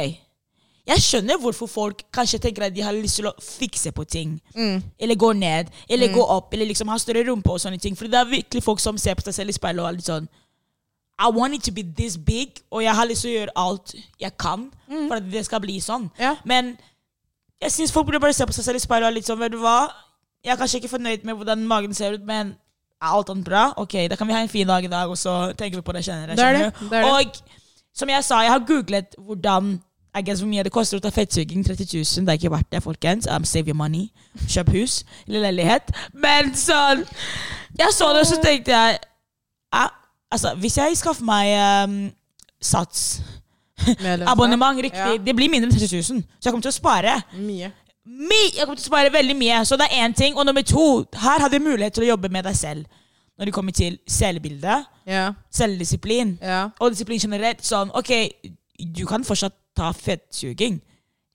jeg 0.89 1.05
skjønner 1.05 1.39
hvorfor 1.39 1.69
folk 1.71 2.03
kanskje 2.17 2.41
tenker 2.43 2.65
at 2.67 2.75
de 2.75 2.83
har 2.83 2.97
lyst 2.97 3.21
til 3.21 3.29
å 3.29 3.35
fikse 3.45 3.93
på 3.95 4.07
ting. 4.09 4.39
Mm. 4.57 4.81
Eller 4.99 5.21
gå 5.21 5.31
ned, 5.37 5.71
eller 5.89 6.11
gå 6.15 6.25
opp, 6.25 6.55
eller 6.57 6.67
liksom 6.71 6.89
ha 6.91 6.97
større 6.99 7.27
rumpe 7.29 7.53
og 7.53 7.61
sånne 7.63 7.79
ting. 7.83 7.95
For 7.99 8.09
det 8.11 8.19
er 8.19 8.31
virkelig 8.33 8.65
folk 8.65 8.81
som 8.83 8.99
ser 8.99 9.19
på 9.19 9.27
seg 9.29 9.37
selv 9.37 9.53
i 9.53 9.59
speilet 9.59 9.85
og 9.85 9.91
er 9.91 9.99
litt 9.99 10.09
sånn 10.09 10.31
I 11.19 11.31
want 11.35 11.55
it 11.55 11.63
to 11.67 11.73
be 11.75 11.83
this 11.83 12.17
big, 12.17 12.61
og 12.71 12.83
jeg 12.85 12.95
har 12.95 13.07
lyst 13.11 13.25
til 13.27 13.33
å 13.33 13.39
gjøre 13.39 13.55
alt 13.57 13.95
jeg 14.21 14.37
kan 14.39 14.69
for 14.87 15.17
at 15.17 15.27
det 15.33 15.45
skal 15.49 15.61
bli 15.61 15.81
sånn. 15.83 16.07
Ja. 16.19 16.37
Men 16.47 16.77
jeg 17.59 17.75
syns 17.75 17.93
folk 17.93 18.07
burde 18.07 18.21
bare 18.23 18.37
se 18.37 18.47
på 18.47 18.55
seg 18.55 18.69
selv 18.69 18.79
i 18.79 18.83
speilet 18.85 19.09
og 19.09 19.17
litt 19.17 19.27
sånn 19.27 19.41
Vet 19.41 19.53
du 19.53 19.59
hva? 19.59 19.89
Jeg 20.45 20.55
er 20.55 20.61
kanskje 20.61 20.79
ikke 20.79 20.93
fornøyd 20.93 21.27
med 21.27 21.35
hvordan 21.35 21.65
magen 21.67 21.95
ser 21.95 22.15
ut, 22.15 22.23
men 22.27 22.55
er 23.03 23.15
alt 23.15 23.31
annet 23.31 23.45
bra? 23.47 23.65
Ok, 23.83 23.95
da 24.11 24.17
kan 24.19 24.31
vi 24.31 24.37
ha 24.37 24.45
en 24.45 24.53
fin 24.53 24.67
dag 24.67 24.85
i 24.85 24.91
dag, 24.91 25.11
og 25.11 25.19
så 25.19 25.53
tenker 25.59 25.79
vi 25.79 25.87
på 25.87 25.95
det 25.97 26.05
senere. 26.07 26.37
Det 26.39 26.45
er 26.45 26.59
det, 26.59 26.93
er. 26.93 27.11
Og 27.11 27.43
som 27.95 28.09
jeg 28.09 28.25
sa, 28.25 28.41
jeg 28.47 28.55
har 28.55 28.65
googlet 28.67 29.19
hvordan 29.19 29.81
I 30.19 30.23
guess 30.23 30.41
hvor 30.41 30.49
mye 30.51 30.63
det 30.67 30.73
koster 30.73 30.99
å 30.99 31.03
ta 31.03 31.11
fettsuging. 31.15 31.67
30 31.67 31.85
000. 31.95 32.27
Det 32.27 32.33
er 32.33 32.39
ikke 32.41 32.51
verdt 32.51 32.73
det, 32.73 32.83
folkens. 32.83 33.27
Um, 33.31 33.45
save 33.45 33.69
your 33.69 33.77
money. 33.77 34.09
Kjøp 34.49 34.71
hus 34.75 35.03
eller 35.27 35.45
leilighet. 35.47 35.93
Men 36.15 36.55
sånn 36.57 37.05
Jeg 37.79 37.93
så 37.95 38.09
det, 38.15 38.25
og 38.25 38.27
så 38.27 38.39
tenkte 38.43 38.73
jeg 38.73 38.99
ah, 39.77 39.93
Altså, 40.33 40.55
hvis 40.61 40.77
jeg 40.77 40.97
skaffer 41.01 41.25
meg 41.25 41.53
um, 41.89 41.99
Sats 42.61 43.23
Abonnement, 44.27 44.77
riktig. 44.83 44.99
Ja. 44.99 45.17
Det 45.25 45.35
blir 45.37 45.49
mindre 45.51 45.71
enn 45.71 45.75
30 45.79 45.93
000. 45.95 46.03
Så 46.41 46.49
jeg 46.49 46.53
kommer 46.53 46.65
til 46.67 46.73
å 46.73 46.77
spare. 46.77 47.15
Mye. 47.39 47.71
My, 48.09 48.41
jeg 48.57 48.65
kommer 48.65 48.79
til 48.81 48.89
å 48.89 48.91
spare 48.91 49.13
veldig 49.15 49.37
mye. 49.39 49.61
Så 49.69 49.79
det 49.79 49.87
er 49.89 50.03
én 50.05 50.15
ting. 50.17 50.37
Og 50.37 50.47
nummer 50.49 50.65
to, 50.67 51.05
her 51.23 51.45
har 51.45 51.53
du 51.53 51.59
mulighet 51.63 51.95
til 51.99 52.07
å 52.07 52.11
jobbe 52.11 52.31
med 52.35 52.45
deg 52.49 52.57
selv. 52.59 52.85
Når 53.39 53.49
det 53.49 53.55
kommer 53.55 53.73
til 53.73 53.99
selvbilde, 54.11 54.81
Ja, 55.07 55.29
selvdisiplin 55.55 56.35
ja. 56.43 56.71
og 56.83 56.91
disiplin 56.91 57.21
generelt. 57.23 57.63
Sånn, 57.65 57.93
ok, 57.95 58.11
du 58.97 59.05
kan 59.07 59.23
fortsatt 59.25 59.55
ta 59.79 59.93
fettsuging. 59.95 60.81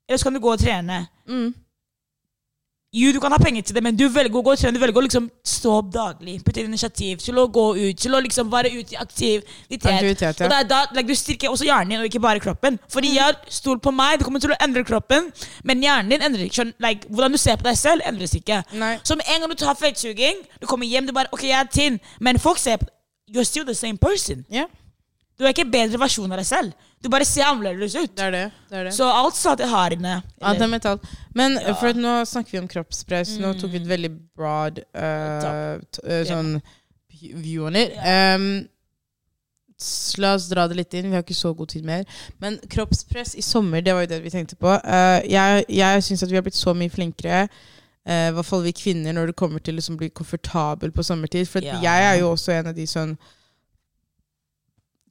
Eller 0.10 0.20
så 0.20 0.28
kan 0.28 0.36
du 0.36 0.42
gå 0.44 0.52
og 0.52 0.60
trene. 0.60 1.06
Mm. 1.30 1.54
Jo, 2.94 3.10
du 3.10 3.18
kan 3.18 3.34
ha 3.34 3.40
penger 3.42 3.64
til 3.66 3.74
det, 3.76 3.82
men 3.82 3.96
du 3.98 4.04
velger 4.14 4.38
å 4.38 4.42
gå 4.46 4.52
og 4.54 4.60
trene. 4.60 4.78
Du 4.78 4.82
velger 4.84 5.02
å 5.02 5.04
liksom 5.08 5.26
stå 5.50 5.72
opp 5.80 5.88
daglig, 5.96 6.36
putte 6.46 6.62
inn 6.62 6.68
initiativ 6.70 7.24
til 7.24 7.40
å 7.42 7.48
gå 7.50 7.64
ut, 7.80 7.98
til 7.98 8.14
å 8.14 8.20
liksom 8.22 8.52
være 8.52 8.70
ute 8.70 8.94
i 8.94 9.00
aktivitet. 9.02 9.88
Aktivitet, 9.90 10.44
ja. 10.44 10.46
Og 10.46 10.52
det 10.54 10.60
er 10.60 10.68
da 10.70 10.82
legger 10.94 11.16
du 11.16 11.18
styrker 11.18 11.50
også 11.50 11.66
hjernen 11.66 11.96
din, 11.96 12.04
og 12.04 12.12
ikke 12.12 12.22
bare 12.22 12.44
kroppen. 12.44 12.78
Fordi 12.94 13.16
jeg 13.16 13.40
stol 13.58 13.82
på 13.82 13.96
meg, 13.98 14.20
det 14.22 14.28
kommer 14.28 14.44
til 14.44 14.54
å 14.54 14.60
endre 14.62 14.86
kroppen, 14.86 15.32
men 15.66 15.82
hjernen 15.82 16.14
din 16.14 16.28
endrer 16.30 16.46
ikke. 16.46 16.68
Like, 16.86 17.10
hvordan 17.10 17.34
du 17.34 17.42
ser 17.42 17.58
på 17.58 17.66
deg 17.66 17.82
selv, 17.82 18.06
endres 18.06 18.38
ikke. 18.38 18.62
Nei. 18.78 18.94
Så 19.02 19.18
med 19.18 19.26
en 19.26 19.42
gang 19.42 19.56
du 19.56 19.58
tar 19.64 19.80
feltsuging, 19.80 20.46
du 20.62 20.70
kommer 20.70 20.86
hjem, 20.86 21.10
du 21.10 21.18
bare 21.18 21.34
Ok, 21.34 21.48
jeg 21.50 21.58
er 21.58 21.74
tynn, 21.74 21.98
men 22.22 22.38
folk 22.38 22.62
ser 22.62 22.78
på 22.78 22.92
You're 23.34 23.48
still 23.50 23.66
the 23.66 23.74
same 23.74 23.98
person. 23.98 24.46
Yeah. 24.54 24.70
Du 25.40 25.48
er 25.48 25.56
ikke 25.56 25.64
en 25.66 25.72
bedre 25.74 25.98
versjon 25.98 26.30
av 26.30 26.38
deg 26.38 26.46
selv. 26.46 26.74
Du 27.04 27.10
bare 27.12 27.26
ser 27.28 27.44
annerledes 27.44 27.96
ut. 27.96 28.16
det 28.16 28.24
er 28.24 28.32
det. 28.32 28.44
det, 28.70 28.78
er 28.78 28.84
det. 28.88 28.94
Så 28.96 29.08
alt 29.12 29.36
sa 29.36 29.56
har 29.60 29.92
inne. 29.92 30.22
det 30.40 30.62
er 30.62 30.68
metall. 30.72 31.00
Men 31.36 31.58
Ja. 31.60 31.74
for 31.76 31.94
nå 31.94 32.24
snakker 32.26 32.52
vi 32.52 32.60
om 32.60 32.68
kroppspress. 32.68 33.38
Nå 33.40 33.54
tok 33.60 33.72
vi 33.72 33.82
et 33.82 33.90
veldig 33.90 34.12
broad 34.36 34.80
uh, 34.96 35.80
uh, 36.08 36.24
sånn 36.24 36.62
view 37.12 37.66
on 37.68 37.76
it. 37.76 37.92
Um, 38.00 38.48
la 40.18 40.34
oss 40.38 40.48
dra 40.48 40.68
det 40.68 40.78
litt 40.80 40.94
inn. 40.94 41.10
Vi 41.12 41.18
har 41.18 41.26
ikke 41.26 41.36
så 41.36 41.54
god 41.54 41.74
tid 41.76 41.84
mer. 41.84 42.06
Men 42.40 42.60
kroppspress 42.70 43.36
i 43.36 43.44
sommer, 43.44 43.82
det 43.82 43.94
var 43.94 44.06
jo 44.06 44.14
det 44.14 44.24
vi 44.24 44.32
tenkte 44.34 44.56
på. 44.56 44.72
Uh, 44.72 45.20
jeg 45.28 45.66
jeg 45.70 46.04
syns 46.08 46.24
at 46.24 46.32
vi 46.32 46.40
har 46.40 46.46
blitt 46.46 46.60
så 46.60 46.74
mye 46.78 46.94
flinkere. 46.94 47.48
Uh, 48.08 48.30
I 48.30 48.34
hvert 48.36 48.48
fall 48.48 48.64
vi 48.64 48.72
kvinner 48.72 49.16
når 49.16 49.32
det 49.32 49.40
kommer 49.40 49.60
til 49.60 49.76
å 49.76 49.82
liksom 49.82 50.00
bli 50.00 50.10
komfortabel 50.10 50.92
på 50.92 51.04
sommertid. 51.04 51.48
For 51.48 51.60
Ja. 51.60 51.80
jeg 51.82 52.12
er 52.14 52.20
jo 52.22 52.32
også 52.32 52.52
en 52.56 52.68
av 52.68 52.76
de 52.76 52.88
sånn 52.88 53.18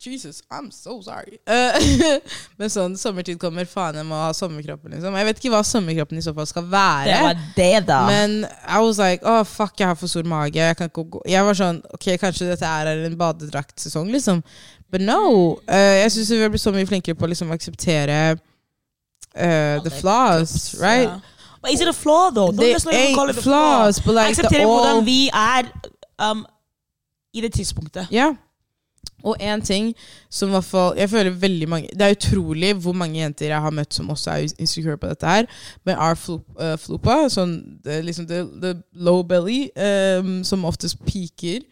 Jesus, 0.06 0.42
I'm 0.50 0.70
so 0.70 1.00
sorry. 1.02 1.38
Uh, 1.46 2.18
men 2.58 2.70
sånn, 2.72 2.96
sommertid 2.98 3.38
kommer, 3.40 3.66
faen, 3.70 4.00
jeg 4.00 4.08
må 4.08 4.18
ha 4.18 4.32
sommerkroppen, 4.36 4.94
liksom. 4.96 5.14
Jeg 5.18 5.28
vet 5.28 5.40
ikke 5.40 5.52
hva 5.54 5.62
sommerkroppen 5.66 6.18
i 6.18 6.24
så 6.24 6.34
fall 6.36 6.48
skal 6.50 6.66
være. 6.72 7.08
Det 7.08 7.20
var 7.22 7.42
det, 7.56 7.86
da. 7.88 8.00
Men 8.10 8.36
I 8.44 8.82
was 8.82 9.00
like, 9.02 9.22
oh 9.22 9.42
fuck, 9.46 9.74
jeg 9.78 9.92
har 9.92 9.98
for 9.98 10.10
stor 10.10 10.26
mage. 10.28 10.58
Jeg 10.58 10.78
kan 10.78 10.90
ikke 10.90 11.06
gå 11.16 11.24
Jeg 11.30 11.46
var 11.46 11.58
sånn, 11.58 11.82
ok, 11.94 12.08
kanskje 12.22 12.50
dette 12.50 12.70
er 12.82 12.92
en 13.08 13.18
badedraktsesong, 13.18 14.10
liksom. 14.14 14.42
But 14.92 15.04
no. 15.06 15.22
Uh, 15.70 15.96
jeg 16.02 16.14
syns 16.16 16.32
vi 16.34 16.42
har 16.42 16.52
blitt 16.52 16.64
så 16.64 16.74
mye 16.74 16.88
flinkere 16.88 17.16
på 17.16 17.28
å 17.28 17.32
liksom 17.32 17.52
akseptere 17.54 18.18
uh, 18.36 19.76
the 19.86 19.92
flaws, 20.00 20.74
right? 20.82 21.08
Yeah. 21.08 21.20
But 21.62 21.70
is 21.72 21.80
it 21.80 21.88
a 21.88 21.92
flaw, 21.92 22.30
though? 22.30 22.50
Don't 22.50 22.56
They 22.56 22.72
just 22.72 22.86
ain't 22.90 23.14
call 23.14 23.30
it 23.30 23.36
flaws, 23.36 24.00
flaw. 24.00 24.06
but 24.06 24.14
like 24.14 24.34
Akseptere 24.34 24.66
hvordan 24.66 25.04
vi 25.06 25.28
er 25.30 25.70
um, 26.18 26.42
i 27.32 27.40
det 27.40 27.52
tidspunktet. 27.54 28.10
Ja. 28.10 28.34
Og 29.22 29.36
en 29.38 29.62
ting 29.62 29.92
som 30.30 30.50
i 30.50 30.56
hvert 30.56 30.66
fall 30.66 30.96
Jeg 30.98 31.10
føler 31.10 31.30
veldig 31.30 31.68
mange 31.70 31.90
Det 31.94 32.02
er 32.02 32.16
utrolig 32.16 32.72
hvor 32.82 32.92
mange 32.92 33.20
jenter 33.20 33.52
jeg 33.52 33.62
har 33.62 33.74
møtt 33.74 33.94
som 33.94 34.10
også 34.10 34.30
er 34.30 34.54
insecure 34.58 34.98
på 34.98 35.10
dette 35.12 35.26
her. 35.26 35.46
Men 35.86 35.94
er 35.96 36.18
flup, 36.18 36.46
eh, 36.58 37.28
sånn 37.30 37.56
det, 37.84 38.00
liksom 38.06 38.26
the, 38.26 38.42
the 38.62 38.74
low 38.92 39.22
belly, 39.22 39.68
um, 39.76 40.40
som 40.44 40.66
oftest 40.68 40.98
peaker 41.06 41.62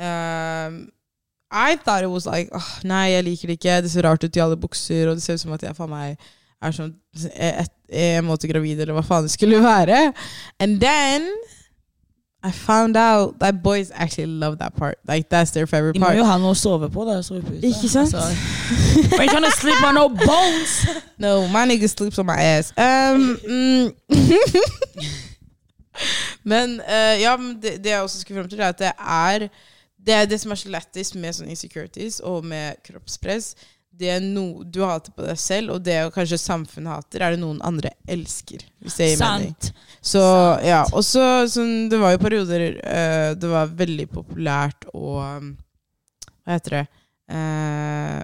um, 0.00 0.90
I 1.50 1.76
thought 1.76 2.04
it 2.04 2.12
was 2.12 2.26
like 2.26 2.52
oh, 2.54 2.72
Nei, 2.84 3.10
jeg 3.10 3.24
liker 3.26 3.50
det 3.50 3.58
ikke. 3.58 3.80
Det 3.82 3.90
ser 3.90 4.06
rart 4.06 4.24
ut 4.24 4.36
i 4.36 4.42
alle 4.44 4.60
bukser, 4.60 5.08
og 5.08 5.16
det 5.18 5.24
ser 5.24 5.34
ut 5.34 5.42
som 5.42 5.56
at 5.56 5.64
jeg 5.66 5.74
faen 5.74 5.90
meg 5.90 6.28
er 6.60 6.74
sånn 6.76 6.92
en 7.90 8.26
måte 8.28 8.46
gravid, 8.46 8.78
eller 8.78 8.94
hva 8.94 9.02
faen 9.02 9.26
det 9.26 9.32
skulle 9.32 9.58
være. 9.64 10.12
And 10.62 10.78
then 10.82 11.26
I 12.42 12.52
found 12.52 12.96
out 12.96 13.38
that 13.40 13.62
boys 13.62 13.90
actually 13.94 14.26
love 14.26 14.58
that 14.58 14.74
part. 14.74 14.98
Like 15.06 15.28
that's 15.28 15.50
their 15.50 15.66
favorite 15.66 15.92
De 15.92 16.00
må 16.00 16.06
part. 16.06 16.16
jo 16.16 16.24
ha 16.24 16.38
noe 16.38 16.54
å 16.54 16.56
sove 16.56 16.88
på. 16.88 17.04
da 17.04 17.20
på. 17.20 17.40
Ikke 17.60 17.88
sant? 17.88 18.14
Altså, 18.14 18.32
we 19.12 19.18
ain't 19.18 19.30
trying 19.30 19.44
to 19.44 19.50
sleep 19.50 19.82
on 19.84 19.94
no 19.94 20.08
bones. 20.08 20.86
No, 21.18 21.46
my 21.48 21.66
nigga 21.68 21.86
sleeps 21.86 22.18
on 22.18 22.24
my 22.24 22.40
ass. 22.40 22.72
Um, 22.78 23.36
mm. 23.44 23.92
men 26.52 26.80
uh, 26.80 27.20
ja, 27.20 27.36
men 27.36 27.60
det, 27.60 27.84
det 27.84 27.92
jeg 27.92 28.00
også 28.00 28.20
skulle 28.20 28.40
frem 28.40 28.48
til, 28.48 28.60
er 28.60 28.68
at 28.68 28.78
det 28.78 28.92
er 28.96 29.48
det, 30.06 30.14
er 30.14 30.24
det 30.24 30.40
som 30.40 30.50
er 30.50 30.54
så 30.54 30.68
lættis 30.72 31.12
med 31.14 31.36
sånne 31.36 31.52
insecurities 31.52 32.22
og 32.24 32.44
med 32.44 32.80
kroppspress. 32.86 33.52
Det 34.00 34.14
no, 34.24 34.62
du 34.64 34.80
hater 34.86 35.12
på 35.12 35.24
deg 35.26 35.38
selv, 35.40 35.74
og 35.74 35.82
det 35.84 35.98
kanskje 36.14 36.38
samfunnet 36.40 36.94
hater, 36.94 37.20
er 37.20 37.34
det 37.34 37.40
noen 37.42 37.58
andre 37.66 37.92
elsker. 38.08 38.62
Hvis 38.80 38.96
det 38.96 39.10
gir 39.10 39.20
mening. 39.20 39.54
Så 40.00 40.22
Sant. 40.22 40.64
ja, 40.64 40.80
og 40.96 41.04
så 41.04 41.24
sånn, 41.52 41.90
Det 41.92 41.98
var 42.00 42.14
jo 42.14 42.22
perioder 42.22 42.62
uh, 42.78 43.32
det 43.36 43.50
var 43.50 43.74
veldig 43.76 44.06
populært 44.08 44.86
å 44.96 45.18
um, 45.20 45.50
Hva 46.40 46.56
heter 46.56 46.78
det? 46.78 46.84
Uh, 47.30 48.22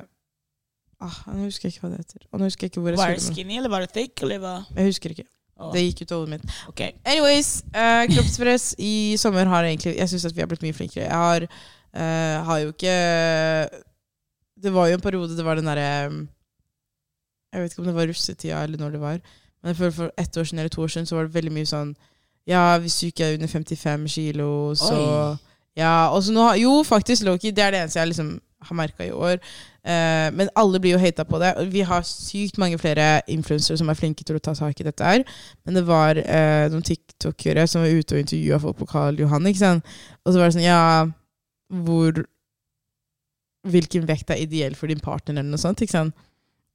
ah, 1.05 1.19
nå 1.35 1.45
husker 1.45 1.69
jeg 1.69 1.77
ikke 1.77 1.85
hva 1.85 1.93
det 1.93 2.05
heter. 2.07 2.25
Og 2.31 2.41
nå 2.41 2.49
husker 2.49 2.67
jeg 2.67 2.73
ikke 2.73 2.85
hvor 2.87 2.95
jeg 2.95 3.03
Var 3.03 3.19
det 3.19 3.27
skinny, 3.27 3.59
eller 3.61 3.75
var 3.75 3.85
det 3.85 3.93
thick? 3.93 4.15
Eller 4.25 4.41
hva? 4.41 4.59
Jeg 4.73 4.95
husker 4.95 5.13
ikke. 5.13 5.29
Oh. 5.57 5.71
Det 5.73 5.83
gikk 5.87 6.03
ut 6.05 6.11
av 6.13 6.23
hodet 6.23 6.33
mitt. 6.35 6.57
Okay. 6.73 6.97
Anyways, 7.09 7.51
uh, 7.73 8.05
kroppspress 8.11 8.75
i 8.83 9.17
sommer 9.21 9.49
har 9.49 9.65
egentlig 9.65 9.95
Jeg 9.97 10.13
syns 10.13 10.27
at 10.29 10.37
vi 10.37 10.43
har 10.45 10.49
blitt 10.51 10.65
mye 10.65 10.77
flinkere. 10.77 11.07
Jeg 11.07 11.17
har, 11.17 11.47
uh, 11.97 12.37
har 12.49 12.65
jo 12.65 12.73
ikke 12.75 12.97
Det 14.63 14.73
var 14.73 14.89
jo 14.89 14.95
en 14.97 15.01
periode 15.05 15.37
det 15.37 15.45
var 15.45 15.55
den 15.59 15.67
derre 15.69 15.89
Jeg 17.53 17.63
vet 17.63 17.73
ikke 17.73 17.83
om 17.85 17.89
det 17.91 17.95
var 17.97 18.07
russetida 18.11 18.63
eller 18.65 18.79
når 18.81 18.91
det 18.97 19.01
var. 19.01 19.19
Men 19.63 19.73
jeg 19.73 19.77
føler 19.77 19.91
for 19.97 20.11
ett 20.19 20.37
år 20.37 20.45
siden 20.45 20.59
eller 20.59 20.69
to 20.75 20.83
år 20.83 20.93
siden 20.93 21.07
så 21.07 21.17
var 21.17 21.27
det 21.29 21.35
veldig 21.35 21.53
mye 21.53 21.69
sånn 21.69 21.95
Ja, 22.47 22.79
hvis 22.79 22.99
du 23.01 23.07
ikke 23.09 23.25
er 23.27 23.35
under 23.35 23.49
55 23.51 24.09
kilo, 24.13 24.49
så 24.79 24.97
Oi. 24.97 25.37
Ja, 25.77 26.09
og 26.15 26.23
så 26.23 26.33
nå 26.33 26.41
har- 26.47 26.57
Jo, 26.57 26.83
faktisk, 26.87 27.25
Loki. 27.27 27.51
Det 27.51 27.65
er 27.65 27.71
det 27.71 27.81
eneste 27.83 27.99
jeg 28.01 28.09
liksom 28.09 28.41
har 28.63 28.75
merka 28.77 29.05
i 29.05 29.11
år. 29.13 29.37
Eh, 29.85 30.31
men 30.33 30.49
alle 30.57 30.79
blir 30.81 30.93
jo 30.95 30.99
hata 30.99 31.25
på 31.25 31.39
det. 31.39 31.51
Vi 31.73 31.81
har 31.83 32.01
sykt 32.03 32.57
mange 32.59 32.79
flere 32.79 33.21
influensere 33.29 33.77
som 33.77 33.89
er 33.91 33.95
flinke 33.95 34.25
til 34.25 34.37
å 34.37 34.41
ta 34.41 34.55
tak 34.55 34.81
i 34.81 34.85
dette 34.85 35.05
her. 35.05 35.25
Men 35.67 35.75
det 35.75 35.85
var 35.87 36.17
eh, 36.17 36.69
noen 36.73 36.83
tiktokere 36.83 37.67
som 37.69 37.83
var 37.83 37.91
ute 37.93 38.15
og 38.17 38.21
intervjua 38.25 38.59
folk 38.61 38.79
på 38.79 38.87
Karl 38.89 39.19
Johan. 39.21 39.45
ikke 39.47 39.59
sant? 39.59 39.85
Og 40.25 40.33
så 40.33 40.39
var 40.39 40.49
det 40.49 40.55
sånn 40.57 40.65
Ja, 40.65 41.07
hvor 41.71 42.25
Hvilken 43.67 44.07
vekt 44.09 44.31
er 44.31 44.41
ideell 44.43 44.75
for 44.79 44.87
din 44.93 45.01
partner, 45.03 45.39
eller 45.41 45.51
noe 45.51 45.59
sånt. 45.61 45.81
ikke 45.83 45.93
sant? 45.97 46.15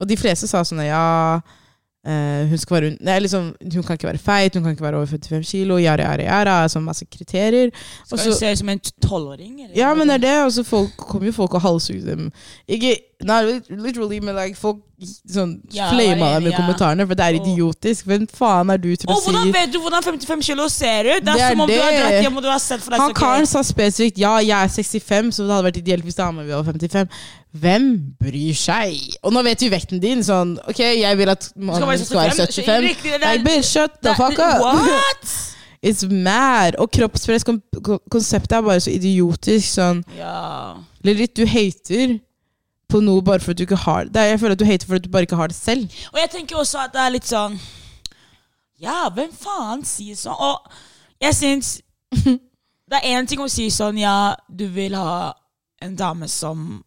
Og 0.02 0.08
de 0.10 0.18
fleste 0.18 0.48
sa 0.50 0.64
sånn 0.66 0.82
Ja, 0.86 1.40
uh, 2.08 2.42
hun 2.50 2.58
skal 2.58 2.78
være 2.80 2.92
Nei, 3.06 3.20
liksom, 3.22 3.52
hun 3.62 3.84
kan 3.86 3.98
ikke 4.00 4.10
være 4.10 4.22
feit, 4.22 4.56
hun 4.58 4.64
kan 4.66 4.74
ikke 4.74 4.88
være 4.88 4.98
over 5.02 5.06
55 5.12 5.52
kilo, 5.52 5.78
yara, 5.78 6.08
yara, 6.10 6.24
yara. 6.26 6.56
Sånn 6.72 6.84
masse 6.88 7.06
kriterier. 7.06 7.70
Skal 8.06 8.18
så- 8.18 8.26
du 8.32 8.34
se 8.40 8.52
ut 8.52 8.58
som 8.64 8.70
en 8.70 8.80
tolvåring? 9.02 9.60
eller? 9.66 9.76
ja, 9.78 9.94
men 9.94 10.08
det 10.08 10.16
er 10.16 10.26
det. 10.26 10.38
Og 10.46 10.52
så 10.52 10.64
folk- 10.66 10.98
kommer 10.98 11.28
jo 11.28 11.32
folk 11.34 11.54
og 11.54 11.62
halshugger 11.62 12.06
dem. 12.16 12.32
Ikke 12.68 12.96
not 13.24 13.70
literally, 13.70 14.20
men 14.20 14.36
like, 14.36 14.56
folk 14.58 14.80
sånn 15.02 15.56
Ja, 15.74 15.88
flamer 15.90 16.40
deg 16.44 16.52
ja. 16.52 16.58
kommentarene, 16.60 17.06
for 17.10 17.18
det 17.18 17.26
er 17.26 17.38
idiotisk. 17.40 18.06
Hvem 18.06 18.28
faen 18.30 18.70
er 18.70 18.78
du 18.78 18.90
til 18.96 19.10
å 19.10 19.16
Og 19.16 19.24
hvordan 19.26 19.52
vet 19.56 19.72
du 19.74 19.80
hvordan 19.82 20.04
55 20.06 20.44
kilo 20.46 20.68
ser 20.70 21.10
ut? 21.10 21.24
Det 21.26 21.34
er, 21.34 21.38
Det 21.38 21.42
er 21.42 21.50
som 21.56 21.64
om 21.66 21.68
du 21.72 21.74
har 21.82 21.92
dratt 21.98 22.18
hjem 22.26 22.38
og 22.38 22.44
du 22.46 22.50
har 22.52 22.60
sett 22.62 22.84
for 22.86 22.92
deg 22.94 23.02
Han 23.02 23.14
karen 23.18 23.46
sa 23.50 23.64
spesifikt 23.66 24.22
ja, 24.22 24.36
jeg 24.46 24.54
er 24.54 24.70
65, 24.70 25.32
så 25.34 25.44
det 25.48 25.56
hadde 25.56 25.68
vært 25.72 25.80
ideelt 25.82 26.06
hvis 26.06 26.20
dama 26.20 26.44
mi 26.46 26.54
var 26.54 26.64
55. 26.64 27.10
Hvem 27.52 27.88
bryr 28.22 28.54
seg? 28.56 29.00
Og 29.24 29.34
nå 29.34 29.42
vet 29.44 29.60
vi 29.66 29.70
vekten 29.74 30.00
din. 30.00 30.22
Sånn, 30.24 30.54
ok, 30.70 30.80
jeg 31.02 31.18
vil 31.18 31.30
at 31.34 31.50
mannen 31.56 32.06
skal 32.06 32.22
være 32.22 32.38
75. 32.46 32.86
Riktig, 32.90 33.12
det 33.12 33.24
er- 33.24 33.34
Like, 33.34 33.44
bitch, 33.50 33.72
shut 33.74 33.98
the 34.04 34.14
fuck 34.16 34.38
up! 34.40 34.62
What? 34.62 35.26
It's 35.84 36.06
mad. 36.06 36.76
Og 36.78 36.92
kroppspress, 36.94 37.44
kon- 37.44 37.58
kon- 37.84 38.00
konseptet 38.14 38.54
er 38.60 38.62
bare 38.62 38.80
så 38.80 38.92
idiotisk. 38.94 39.66
Sånn 39.80 40.04
Ja. 40.16 40.76
Lilith, 41.04 41.34
du 41.34 41.46
hater 41.50 42.20
på 42.92 43.02
noe 43.04 43.24
bare 43.26 43.40
for 43.44 43.52
at 43.56 43.58
du 43.60 43.64
ikke 43.66 43.80
har 43.86 44.06
det. 44.12 44.26
Jeg 44.34 44.40
føler 44.42 44.56
at 44.58 44.60
du 44.62 44.66
hater 44.68 44.88
for 44.90 45.00
at 45.00 45.06
du 45.06 45.10
bare 45.14 45.28
ikke 45.28 45.40
har 45.40 45.52
det 45.52 45.58
selv. 45.58 45.90
Og 46.14 46.20
jeg 46.20 46.30
tenker 46.34 46.60
også 46.60 46.84
at 46.86 46.94
det 46.96 47.02
er 47.06 47.14
litt 47.16 47.30
sånn 47.30 47.58
Ja, 48.82 49.10
hvem 49.14 49.32
faen 49.38 49.84
sier 49.86 50.18
sånn? 50.18 50.38
Og 50.42 50.72
jeg 51.22 51.38
syns 51.38 51.76
Det 52.92 52.98
er 53.00 53.14
én 53.16 53.28
ting 53.30 53.40
å 53.40 53.48
si 53.52 53.70
sånn 53.72 54.00
Ja, 54.02 54.36
du 54.50 54.66
vil 54.74 54.96
ha 55.00 55.32
en 55.82 55.96
dame 55.98 56.28
som 56.30 56.82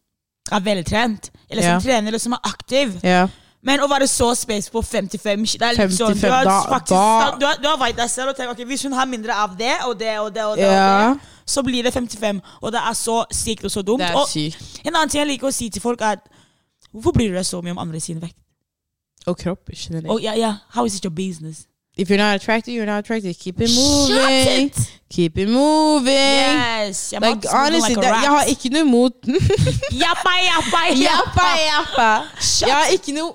er 0.53 0.61
veltrent, 0.61 1.31
eller 1.49 1.63
som 1.65 1.71
Ja. 1.71 1.79
trener, 1.81 2.07
eller 2.11 2.21
som 2.21 2.35
er 2.37 2.43
aktiv. 2.45 2.91
Ja. 3.03 3.23
Men 3.65 3.81
å 3.81 3.87
være 3.89 4.07
så 4.07 4.27
space 4.37 4.69
på 4.71 4.81
55 4.85 5.45
Det 5.57 5.65
er 5.65 5.77
litt 5.79 5.95
sånn 5.97 6.13
Du 6.13 6.19
55, 6.21 6.31
har 6.31 6.43
da- 6.45 6.57
faktisk 6.69 6.91
da- 6.93 7.37
Du 7.39 7.45
har, 7.45 7.55
du 7.63 7.67
har 7.67 7.77
veid 7.81 7.95
deg 7.97 8.09
selv 8.09 8.29
og 8.29 8.37
tenkt 8.37 8.51
ok, 8.53 8.65
hvis 8.69 8.83
hun 8.85 8.93
har 8.93 9.05
mindre 9.09 9.33
av 9.33 9.57
det 9.57 9.73
og 9.87 9.97
det 9.99 10.19
og 10.19 10.33
det, 10.33 10.43
og 10.45 10.57
det, 10.57 10.69
yeah. 10.69 11.09
og 11.11 11.15
det 11.17 11.31
så 11.45 11.61
blir 11.63 11.83
det 11.83 11.93
55. 11.93 12.41
Og 12.61 12.71
det 12.71 12.81
er 12.81 12.93
så 12.93 13.25
sykt 13.31 13.65
og 13.65 13.71
så 13.71 13.81
dumt. 13.81 14.01
Og 14.01 14.27
en 14.37 14.95
annen 14.95 15.09
ting 15.09 15.19
jeg 15.21 15.27
liker 15.27 15.47
å 15.47 15.53
si 15.53 15.69
til 15.69 15.81
folk, 15.81 16.01
er 16.01 16.17
Hvorfor 16.95 17.11
bryr 17.11 17.27
du 17.27 17.35
deg 17.35 17.43
så 17.45 17.59
mye 17.61 17.71
om 17.75 17.77
andre 17.77 17.99
sin 17.99 18.21
vekt? 18.21 18.37
Og 19.27 19.37
kropp 19.37 19.69
generelt. 19.75 20.07
Oh, 20.09 20.19
yeah, 20.21 20.37
yeah. 20.37 20.53
How 20.69 20.85
is 20.85 20.95
it 20.95 21.03
your 21.03 21.11
business? 21.11 21.65
If 21.97 22.09
you're 22.09 22.17
not 22.17 22.35
attracted, 22.35 22.73
you're 22.73 22.85
not 22.85 22.99
attracted. 22.99 23.37
Keep 23.39 23.61
it 23.61 23.69
Shut 23.69 24.09
moving. 24.09 24.67
it! 24.67 24.77
Keep 25.09 25.37
it 25.37 25.49
moving. 25.49 26.05
Yes! 26.07 27.11
Jeg, 27.13 27.21
Like, 27.21 27.47
honestly, 27.51 27.95
det, 27.95 28.03
jeg 28.03 28.31
har 28.31 28.43
ikke 28.43 28.69
noe 28.69 28.81
imot 28.81 29.13
Jappa, 29.91 30.33
jappa, 30.51 30.81
Jappa, 31.03 31.47
jappa. 31.67 32.09
Shut. 32.39 32.67
Jeg 32.67 32.75
har 32.75 32.91
ikke 32.95 33.15
noe 33.15 33.33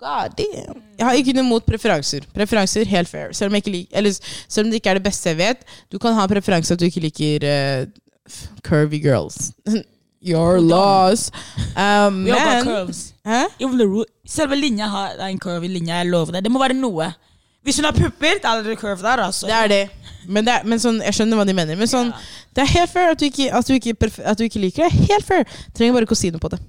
God 0.00 0.36
damn. 0.38 0.80
Jeg 0.98 1.06
har 1.06 1.18
ikke 1.20 1.34
noe 1.36 1.44
imot 1.44 1.66
preferanser. 1.68 2.24
Preferanser, 2.34 2.88
helt 2.88 3.08
fair. 3.08 3.32
Selv 3.36 3.50
om, 3.50 3.56
jeg 3.58 3.64
ikke 3.66 3.74
lik, 3.74 3.88
eller, 3.92 4.16
selv 4.48 4.66
om 4.66 4.72
det 4.72 4.80
ikke 4.80 4.94
er 4.94 5.00
det 5.00 5.04
beste 5.04 5.28
jeg 5.28 5.38
vet. 5.40 5.64
Du 5.92 5.98
kan 6.00 6.16
ha 6.16 6.24
en 6.24 6.32
preferanse 6.32 6.72
at 6.72 6.80
du 6.80 6.86
ikke 6.88 7.02
liker 7.04 7.44
uh, 7.44 8.34
curvy 8.64 9.00
girls. 9.04 9.50
Your 10.22 10.60
loss. 10.60 11.30
Um, 11.76 12.24
Vi 12.24 12.30
har 12.30 12.44
bare 12.44 12.64
curves. 12.64 13.14
Hæ? 13.24 13.44
Selve 14.28 14.56
linja 14.56 14.88
har 14.88 15.20
en 15.28 15.38
curvy 15.40 15.68
linje, 15.68 15.94
jeg 15.94 16.06
lover 16.06 16.32
det. 16.36 16.44
Det 16.44 16.52
må 16.52 16.60
være 16.60 16.76
noe. 16.76 17.12
Hvis 17.64 17.76
hun 17.76 17.84
har 17.88 17.92
pupper, 17.96 18.40
da 18.42 18.56
er 18.58 18.62
det 18.64 18.78
curve 18.80 19.02
der, 19.02 19.22
altså. 19.24 19.46
Det 19.46 19.54
er 19.54 19.68
det. 19.68 19.82
Men, 20.28 20.44
det 20.44 20.52
er, 20.52 20.66
men 20.68 20.80
sånn, 20.80 21.00
jeg 21.04 21.16
skjønner 21.16 21.40
hva 21.40 21.46
de 21.48 21.54
mener. 21.56 21.76
Men 21.76 21.88
sånn, 21.88 22.12
Ja. 22.12 22.20
det 22.56 22.64
er 22.64 22.72
helt 22.74 22.92
fair 22.92 23.10
at 23.12 23.20
du 23.20 23.24
ikke, 23.28 23.48
at 23.52 23.66
du 23.68 23.74
ikke, 23.74 23.96
at 24.24 24.38
du 24.38 24.44
ikke 24.44 24.60
liker 24.60 24.88
det. 24.88 25.08
Helt 25.12 25.26
fair. 25.28 25.44
Trenger 25.76 25.96
bare 25.96 26.08
ikke 26.08 26.16
å 26.16 26.20
si 26.20 26.30
noe 26.32 26.40
på 26.40 26.52
det. 26.52 26.60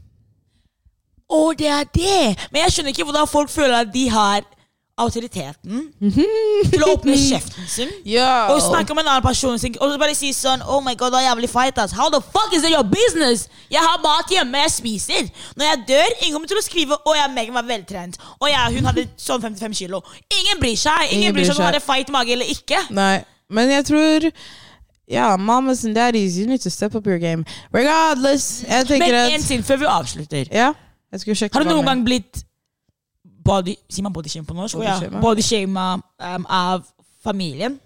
Å, 1.32 1.44
det 1.58 1.70
er 1.72 1.86
det! 1.96 2.48
Men 2.52 2.66
jeg 2.66 2.76
skjønner 2.76 2.96
ikke 2.96 3.08
hvordan 3.08 3.30
folk 3.30 3.50
føler 3.54 3.78
at 3.86 3.94
de 3.94 4.08
har 4.12 4.44
autoriteten 5.02 5.86
til 6.72 6.84
å 6.84 6.90
åpne 6.94 7.16
kjeften 7.18 7.68
sin. 7.70 7.92
Yo. 8.06 8.24
Og 8.54 8.60
snakke 8.64 8.94
med 8.94 9.06
en 9.06 9.14
annen 9.16 9.26
person 9.26 9.58
sin, 9.62 9.74
og 9.80 9.94
så 9.94 10.00
bare 10.02 10.16
si 10.18 10.32
sånn 10.36 10.62
Oh 10.68 10.82
my 10.84 10.94
god, 11.00 11.14
du 11.16 11.18
er 11.20 11.26
jævlig 11.30 11.50
fight, 11.52 11.80
ass. 11.82 11.96
How 11.98 12.10
the 12.14 12.20
fuck 12.22 12.54
is 12.54 12.66
it 12.68 12.74
your 12.74 12.84
business? 12.88 13.48
Jeg 13.72 13.82
har 13.82 14.02
mat 14.04 14.30
hjemme, 14.32 14.62
jeg 14.66 14.74
spiser. 14.76 15.30
Når 15.58 15.70
jeg 15.70 15.84
dør, 15.94 16.14
ingen 16.20 16.36
kommer 16.38 16.52
til 16.52 16.60
å 16.62 16.66
skrive 16.66 17.00
Å 17.00 17.16
ja, 17.18 17.28
Megan 17.34 17.58
var 17.58 17.68
veltrent. 17.70 18.20
og 18.38 18.52
ja, 18.52 18.68
hun 18.74 18.92
hadde 18.92 19.08
sånn 19.18 19.42
55 19.42 19.80
kilo. 19.84 20.04
Ingen 20.42 20.62
bryr 20.62 20.78
seg. 20.78 21.08
Ingen, 21.08 21.22
Ingen 21.22 21.40
bryr 21.40 21.50
seg 21.50 21.56
om 21.56 21.64
hun 21.64 21.72
hadde 21.72 21.84
fight 21.86 22.12
mage 22.14 22.36
eller 22.36 22.52
ikke. 22.52 22.84
Nei, 22.94 23.24
men 23.50 23.74
jeg 23.78 23.88
tror 23.90 24.30
Ja, 25.12 25.34
mamas 25.36 25.82
and 25.84 25.96
daddies, 25.96 26.38
you 26.40 26.46
need 26.48 26.62
to 26.64 26.70
step 26.72 26.94
up 26.96 27.08
your 27.08 27.20
game. 27.20 27.44
Regardless. 27.74 28.62
Jeg 28.64 28.86
Men 28.86 28.88
tenker 28.88 29.18
en 29.18 29.42
at 29.42 29.48
ting 29.48 29.66
før 29.66 29.82
vi 29.82 29.90
avslutter. 29.92 30.46
Ja, 30.56 30.70
jeg 30.72 30.72
sjekke 30.72 30.91
Har 31.12 31.64
du 31.64 31.70
noen 31.70 31.86
gang 31.86 32.04
blitt 32.08 32.46
body 33.44 33.76
Sier 33.90 34.06
man 34.06 34.14
bodyshame 34.16 34.48
på 34.48 34.56
norsk? 34.56 34.80
Å 34.80 34.84
ja. 34.86 34.98
Bodyshame 35.22 35.76
um, 35.78 36.46
av 36.48 36.86
familien? 37.24 37.80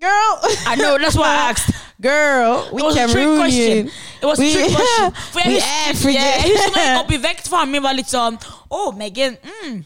Girl! 0.00 0.36
I 0.68 0.76
know, 0.76 0.98
that's 0.98 1.16
why 1.16 1.32
I 1.32 1.50
asked. 1.50 1.74
Girl, 2.00 2.68
we 2.72 2.82
can 2.92 3.08
ruin 3.10 3.50
you. 3.50 3.86
Cameroonian. 3.88 3.92
It 4.20 4.26
was 4.26 4.38
a 4.38 4.52
trick 4.52 4.74
question. 4.76 5.12
For 5.32 5.40
jeg 5.40 5.54
husker, 5.54 5.90
African. 5.90 6.12
yeah, 6.12 6.44
jeg 6.44 6.52
husker 6.52 6.72
når 6.74 6.82
jeg 6.82 6.98
opp 7.00 7.12
i 7.12 7.20
vekt, 7.28 7.48
faren 7.48 7.72
min 7.72 7.82
var 7.82 7.96
litt 7.96 8.10
sånn 8.12 8.36
Oh, 8.68 8.92
Megan, 8.96 9.38
mm, 9.40 9.78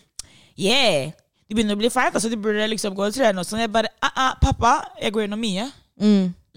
yeah. 0.58 1.12
Du 1.46 1.54
begynner 1.54 1.78
å 1.78 1.80
bli 1.80 1.90
feit, 1.90 2.14
altså 2.14 2.30
du 2.30 2.36
burde 2.38 2.66
liksom 2.70 2.94
gå 2.98 3.06
og 3.06 3.14
trene 3.14 3.42
og 3.42 3.46
sånn. 3.46 3.62
Jeg 3.62 3.72
bare 3.74 3.90
ah, 4.02 4.10
ah, 4.10 4.34
Pappa, 4.42 4.74
jeg 5.00 5.14
går 5.14 5.28
gjennom 5.28 5.40
mye. 5.42 5.70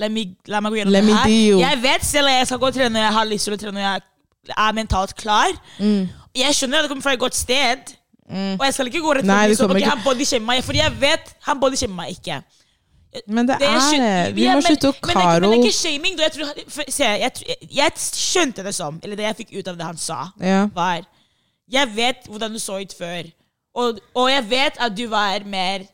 La, 0.02 0.10
meg, 0.10 0.34
la 0.50 0.62
meg 0.62 0.74
gå 0.74 0.82
gjennom 0.82 0.94
Mm. 0.94 0.98
Let 0.98 1.14
det 1.14 1.22
her. 1.22 1.62
Jeg 1.62 1.82
vet 1.86 2.06
selv 2.06 2.34
at 2.34 2.42
jeg 2.42 2.50
skal 2.50 2.62
gå 2.62 2.70
og 2.70 2.76
trene 2.76 2.94
når 2.98 3.06
jeg 3.06 3.16
har 3.20 3.30
lyst 3.30 3.50
til 3.50 3.56
å 3.56 3.62
trene 3.62 3.78
når 3.78 3.86
jeg 3.86 4.06
er 4.50 4.74
mentalt 4.74 5.16
klar. 5.16 5.52
Mm. 5.80 6.10
Jeg 6.36 6.56
skjønner 6.58 6.78
at 6.78 6.84
det 6.84 6.90
kommer 6.90 7.04
fra 7.06 7.14
et 7.14 7.20
godt 7.20 7.36
sted. 7.36 7.94
Og 8.34 8.66
jeg 8.66 8.74
skal 8.74 8.88
ikke 8.90 9.02
gå 9.04 9.14
rett 9.20 9.26
forbi 9.28 9.56
sånn, 9.56 9.78
ikke- 9.78 9.90
han 9.90 10.04
bodyshamer 10.04 10.46
meg. 10.46 10.64
Fordi 10.64 10.80
jeg 10.80 11.00
vet 11.00 11.34
han 11.42 11.60
bodyshamer 11.60 11.96
meg 11.96 12.10
ikke. 12.18 12.44
Men 13.28 13.46
det 13.48 13.60
Det 13.60 13.68
er 13.68 13.80
skjønner. 13.80 14.34
Vi 14.34 14.48
må 14.48 14.62
slutte 14.62 14.90
å 14.90 14.94
karo. 15.02 15.50
Men 15.50 15.52
det 15.52 15.60
er 15.60 15.64
ikke 15.64 15.78
shaming. 15.78 16.18
Jeg, 16.20 16.32
tror, 16.32 16.64
for, 16.68 16.84
se, 16.90 17.04
jeg, 17.04 17.32
jeg, 17.70 17.92
skjønte 17.96 18.64
det 18.64 18.74
som, 18.76 19.00
eller 19.04 19.16
det 19.16 19.26
jeg 19.26 19.36
fikk 19.38 19.60
ut 19.60 19.68
av 19.68 19.78
det 19.78 19.86
han 19.86 19.98
sa, 19.98 20.28
Ja. 20.40 20.66
var 20.74 21.06
Jeg 21.72 21.96
vet 21.96 22.26
hvordan 22.28 22.52
du 22.52 22.60
så 22.60 22.82
ut 22.82 22.94
før, 22.94 23.24
og, 23.76 24.00
og 24.16 24.30
jeg 24.30 24.50
vet 24.50 24.78
at 24.80 24.96
du 24.96 25.08
var 25.08 25.40
mer? 25.46 25.86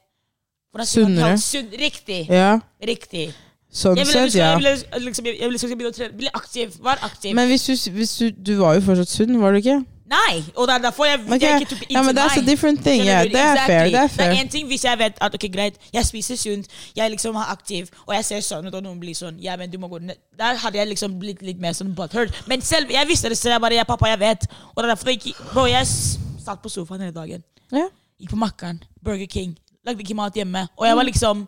Sunnere. 0.84 1.38
Sunn, 1.38 1.70
riktig. 1.72 2.28
Ja, 2.30 2.60
Riktig. 2.82 3.34
Sånn 3.70 4.00
Jeg 4.00 4.10
ville, 4.10 4.26
sett, 4.26 4.40
ja. 4.40 4.50
jeg 4.50 4.58
ville, 4.64 5.06
liksom, 5.06 5.30
jeg 5.30 5.40
ville 5.40 5.56
liksom 5.56 5.72
begynne 5.76 5.94
å 5.94 5.98
trene. 6.00 6.18
Bli 6.18 6.34
aktiv. 6.34 6.76
Vær 6.82 7.06
aktiv. 7.06 7.36
Men 7.38 7.50
hvis 7.52 7.68
du, 7.70 7.92
hvis 7.94 8.18
du 8.18 8.30
Du 8.34 8.56
var 8.64 8.78
jo 8.80 8.86
fortsatt 8.88 9.12
sunn, 9.14 9.38
var 9.42 9.54
du 9.54 9.62
ikke? 9.62 9.80
Nei! 10.10 10.42
Og 10.56 10.68
det 10.68 10.74
er 10.74 10.82
derfor 10.82 11.06
jeg, 11.06 11.20
okay. 11.26 11.40
jeg 11.40 11.62
ikke 11.62 11.76
tok 11.76 11.92
Ja, 11.92 12.02
men 12.02 12.18
that's 12.18 12.38
a 12.38 12.42
different 12.42 12.82
thing. 12.82 13.04
Yeah, 13.04 13.24
det 13.24 13.36
er 13.36 13.52
exactly. 13.52 13.74
fair. 13.74 13.84
det 13.86 14.00
er 14.00 14.08
fair. 14.08 14.30
Det 14.30 14.38
er 14.38 14.42
en 14.42 14.50
ting 14.50 14.68
hvis 14.68 14.84
jeg 14.84 14.98
vet 14.98 15.22
at 15.22 15.36
ok, 15.38 15.46
greit, 15.54 15.78
jeg 15.94 16.06
spiser 16.06 16.36
sunt, 16.36 16.66
jeg 16.96 17.12
liksom 17.14 17.36
er 17.36 17.52
aktiv, 17.54 17.92
og 18.08 18.16
jeg 18.16 18.26
ser 18.26 18.42
sånn 18.42 18.66
ut, 18.66 18.74
og 18.74 18.84
noen 18.84 18.98
blir 19.00 19.14
sånn 19.14 19.38
Ja, 19.44 19.58
men 19.60 19.70
du 19.70 19.78
må 19.78 19.88
gå 19.92 20.02
ned. 20.02 20.18
Der 20.40 20.58
hadde 20.64 20.82
jeg 20.82 20.90
liksom 20.96 21.20
blitt 21.22 21.46
litt 21.46 21.62
mer 21.62 21.78
sånn 21.78 21.94
butthurt. 21.94 22.34
Men 22.50 22.66
selv, 22.66 22.90
jeg 22.90 23.08
visste 23.08 23.30
det 23.30 23.38
selv. 23.38 23.60
Jeg 23.60 23.66
bare 23.68 23.78
Ja, 23.78 23.86
pappa, 23.86 24.10
jeg 24.10 24.20
vet. 24.20 24.50
Og 24.74 24.82
det 24.82 24.90
er 24.90 24.96
derfor 24.96 25.14
jeg 25.14 25.22
ikke 25.22 25.54
Bro, 25.54 25.68
jeg 25.70 25.86
satt 25.86 26.62
på 26.64 26.74
sofaen 26.74 27.06
hele 27.06 27.14
dagen. 27.14 27.46
Ja. 27.72 27.86
Gikk 28.20 28.34
på 28.34 28.42
Makkeren, 28.42 28.82
Burger 29.06 29.30
King, 29.30 29.54
lagde 29.86 30.02
ikke 30.02 30.18
mat 30.18 30.34
hjemme. 30.34 30.66
Og 30.76 30.90
jeg 30.90 30.98
var 30.98 31.06
liksom 31.06 31.46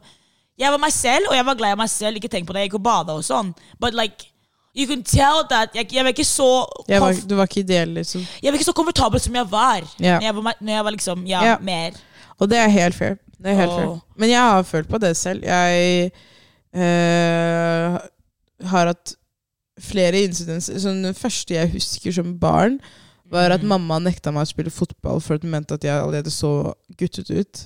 Jeg 0.61 0.71
var 0.73 0.81
meg 0.81 0.93
selv, 0.93 1.29
og 1.31 1.35
jeg 1.35 1.45
var 1.47 1.57
glad 1.59 1.73
i 1.75 1.79
meg 1.81 1.89
selv. 1.89 2.19
Ikke 2.19 2.29
tenk 2.31 2.45
på 2.47 2.53
det, 2.53 2.65
jeg 2.65 2.69
gikk 2.71 2.77
og 2.79 2.85
bada 2.85 3.15
og 3.17 3.25
sånn. 3.27 3.53
But 3.81 3.97
like 3.97 4.27
You 4.71 4.85
can 4.87 5.01
tell 5.03 5.41
that 5.51 5.73
Jeg, 5.75 5.89
jeg 5.91 6.05
var 6.05 6.13
ikke 6.13 6.23
så 6.23 6.45
var, 6.87 7.11
du 7.27 7.33
var 7.35 7.49
ikke 7.49 7.59
ideell, 7.59 7.89
liksom. 7.97 8.21
jeg 8.39 8.53
var 8.53 8.55
ikke 8.55 8.69
så 8.69 8.73
komfortabel 8.77 9.19
som 9.19 9.35
jeg 9.35 9.49
var. 9.51 9.83
Yeah. 9.99 10.21
Når, 10.21 10.23
jeg 10.23 10.35
var 10.37 10.61
når 10.61 10.73
jeg 10.73 10.85
var 10.87 10.95
liksom 10.95 11.25
Ja, 11.27 11.41
yeah. 11.43 11.63
mer. 11.65 11.97
Og 12.39 12.47
det 12.49 12.57
er 12.61 12.71
helt 12.71 12.95
fair. 12.95 13.17
Det 13.35 13.51
er 13.51 13.57
helt 13.59 13.73
fair. 13.75 13.97
Men 14.15 14.29
jeg 14.31 14.39
har 14.39 14.63
følt 14.63 14.87
på 14.89 14.97
det 15.03 15.11
selv. 15.17 15.43
Jeg 15.43 16.11
øh, 16.75 17.99
har 18.71 18.91
hatt 18.93 19.13
flere 19.81 20.23
incidenser. 20.23 20.79
Sånn, 20.81 21.03
den 21.05 21.17
første 21.17 21.55
jeg 21.57 21.71
husker 21.75 22.15
som 22.15 22.35
barn, 22.39 22.79
var 23.31 23.49
Mm. 23.49 23.55
at 23.55 23.63
mamma 23.63 23.99
nekta 23.99 24.31
meg 24.31 24.43
å 24.43 24.49
spille 24.49 24.71
fotball 24.71 25.21
for 25.23 25.35
at 25.35 25.43
hun 25.43 25.51
mente 25.51 25.73
at 25.73 25.83
jeg 25.83 25.95
allerede 25.95 26.31
så 26.31 26.73
guttete 26.99 27.39
ut. 27.43 27.61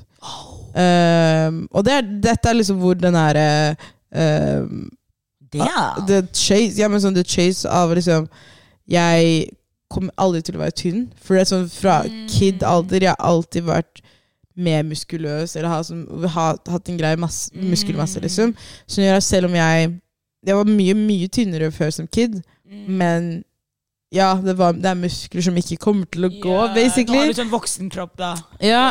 Um, 0.76 1.68
og 1.72 1.86
det 1.88 1.94
er, 1.94 2.02
dette 2.20 2.50
er 2.50 2.58
liksom 2.58 2.82
hvor 2.82 2.98
den 3.00 3.16
herre 3.16 3.76
uh, 4.12 4.66
the 6.08 6.22
chase, 6.34 6.76
ja, 6.82 6.90
men 6.92 7.00
sånn 7.00 7.16
the 7.16 7.24
chase 7.24 7.64
av 7.70 7.94
liksom 7.96 8.28
Jeg 8.92 9.46
kommer 9.90 10.12
aldri 10.20 10.42
til 10.44 10.58
å 10.58 10.60
være 10.66 10.76
tynn. 10.76 11.06
For 11.24 11.36
det 11.38 11.46
er 11.46 11.52
sånn 11.54 11.70
fra 11.72 12.02
Mm. 12.04 12.28
kid-alder 12.28 13.02
Jeg 13.02 13.10
har 13.16 13.24
alltid 13.32 13.64
vært 13.64 14.02
mer 14.58 14.84
muskuløs, 14.84 15.56
eller 15.56 15.68
har, 15.70 15.84
sånn, 15.84 16.06
har 16.28 16.60
hatt 16.68 16.90
en 16.90 16.98
grei 16.98 17.16
masse, 17.16 17.52
Mm. 17.56 17.70
muskelmasse, 17.72 18.20
liksom. 18.22 18.54
Så 18.88 19.02
jeg 19.02 19.24
selv 19.24 19.46
om 19.46 19.54
jeg 19.56 20.02
Jeg 20.46 20.56
var 20.56 20.66
mye, 20.66 20.94
mye 20.94 21.28
tynnere 21.28 21.72
før 21.72 21.90
som 21.92 22.06
kid, 22.08 22.44
Mm. 22.70 22.88
men 22.98 23.44
ja, 24.16 24.30
det, 24.40 24.56
var, 24.58 24.76
det 24.80 24.88
er 24.90 24.98
muskler 24.98 25.44
som 25.44 25.58
ikke 25.60 25.78
kommer 25.82 26.08
til 26.12 26.28
å 26.28 26.32
gå, 26.32 26.54
har 26.56 26.74
basically. 26.76 27.28
du 27.30 27.38
sånn 27.38 27.52
voksenkropp, 27.52 28.14
da. 28.20 28.32
Ja, 28.64 28.84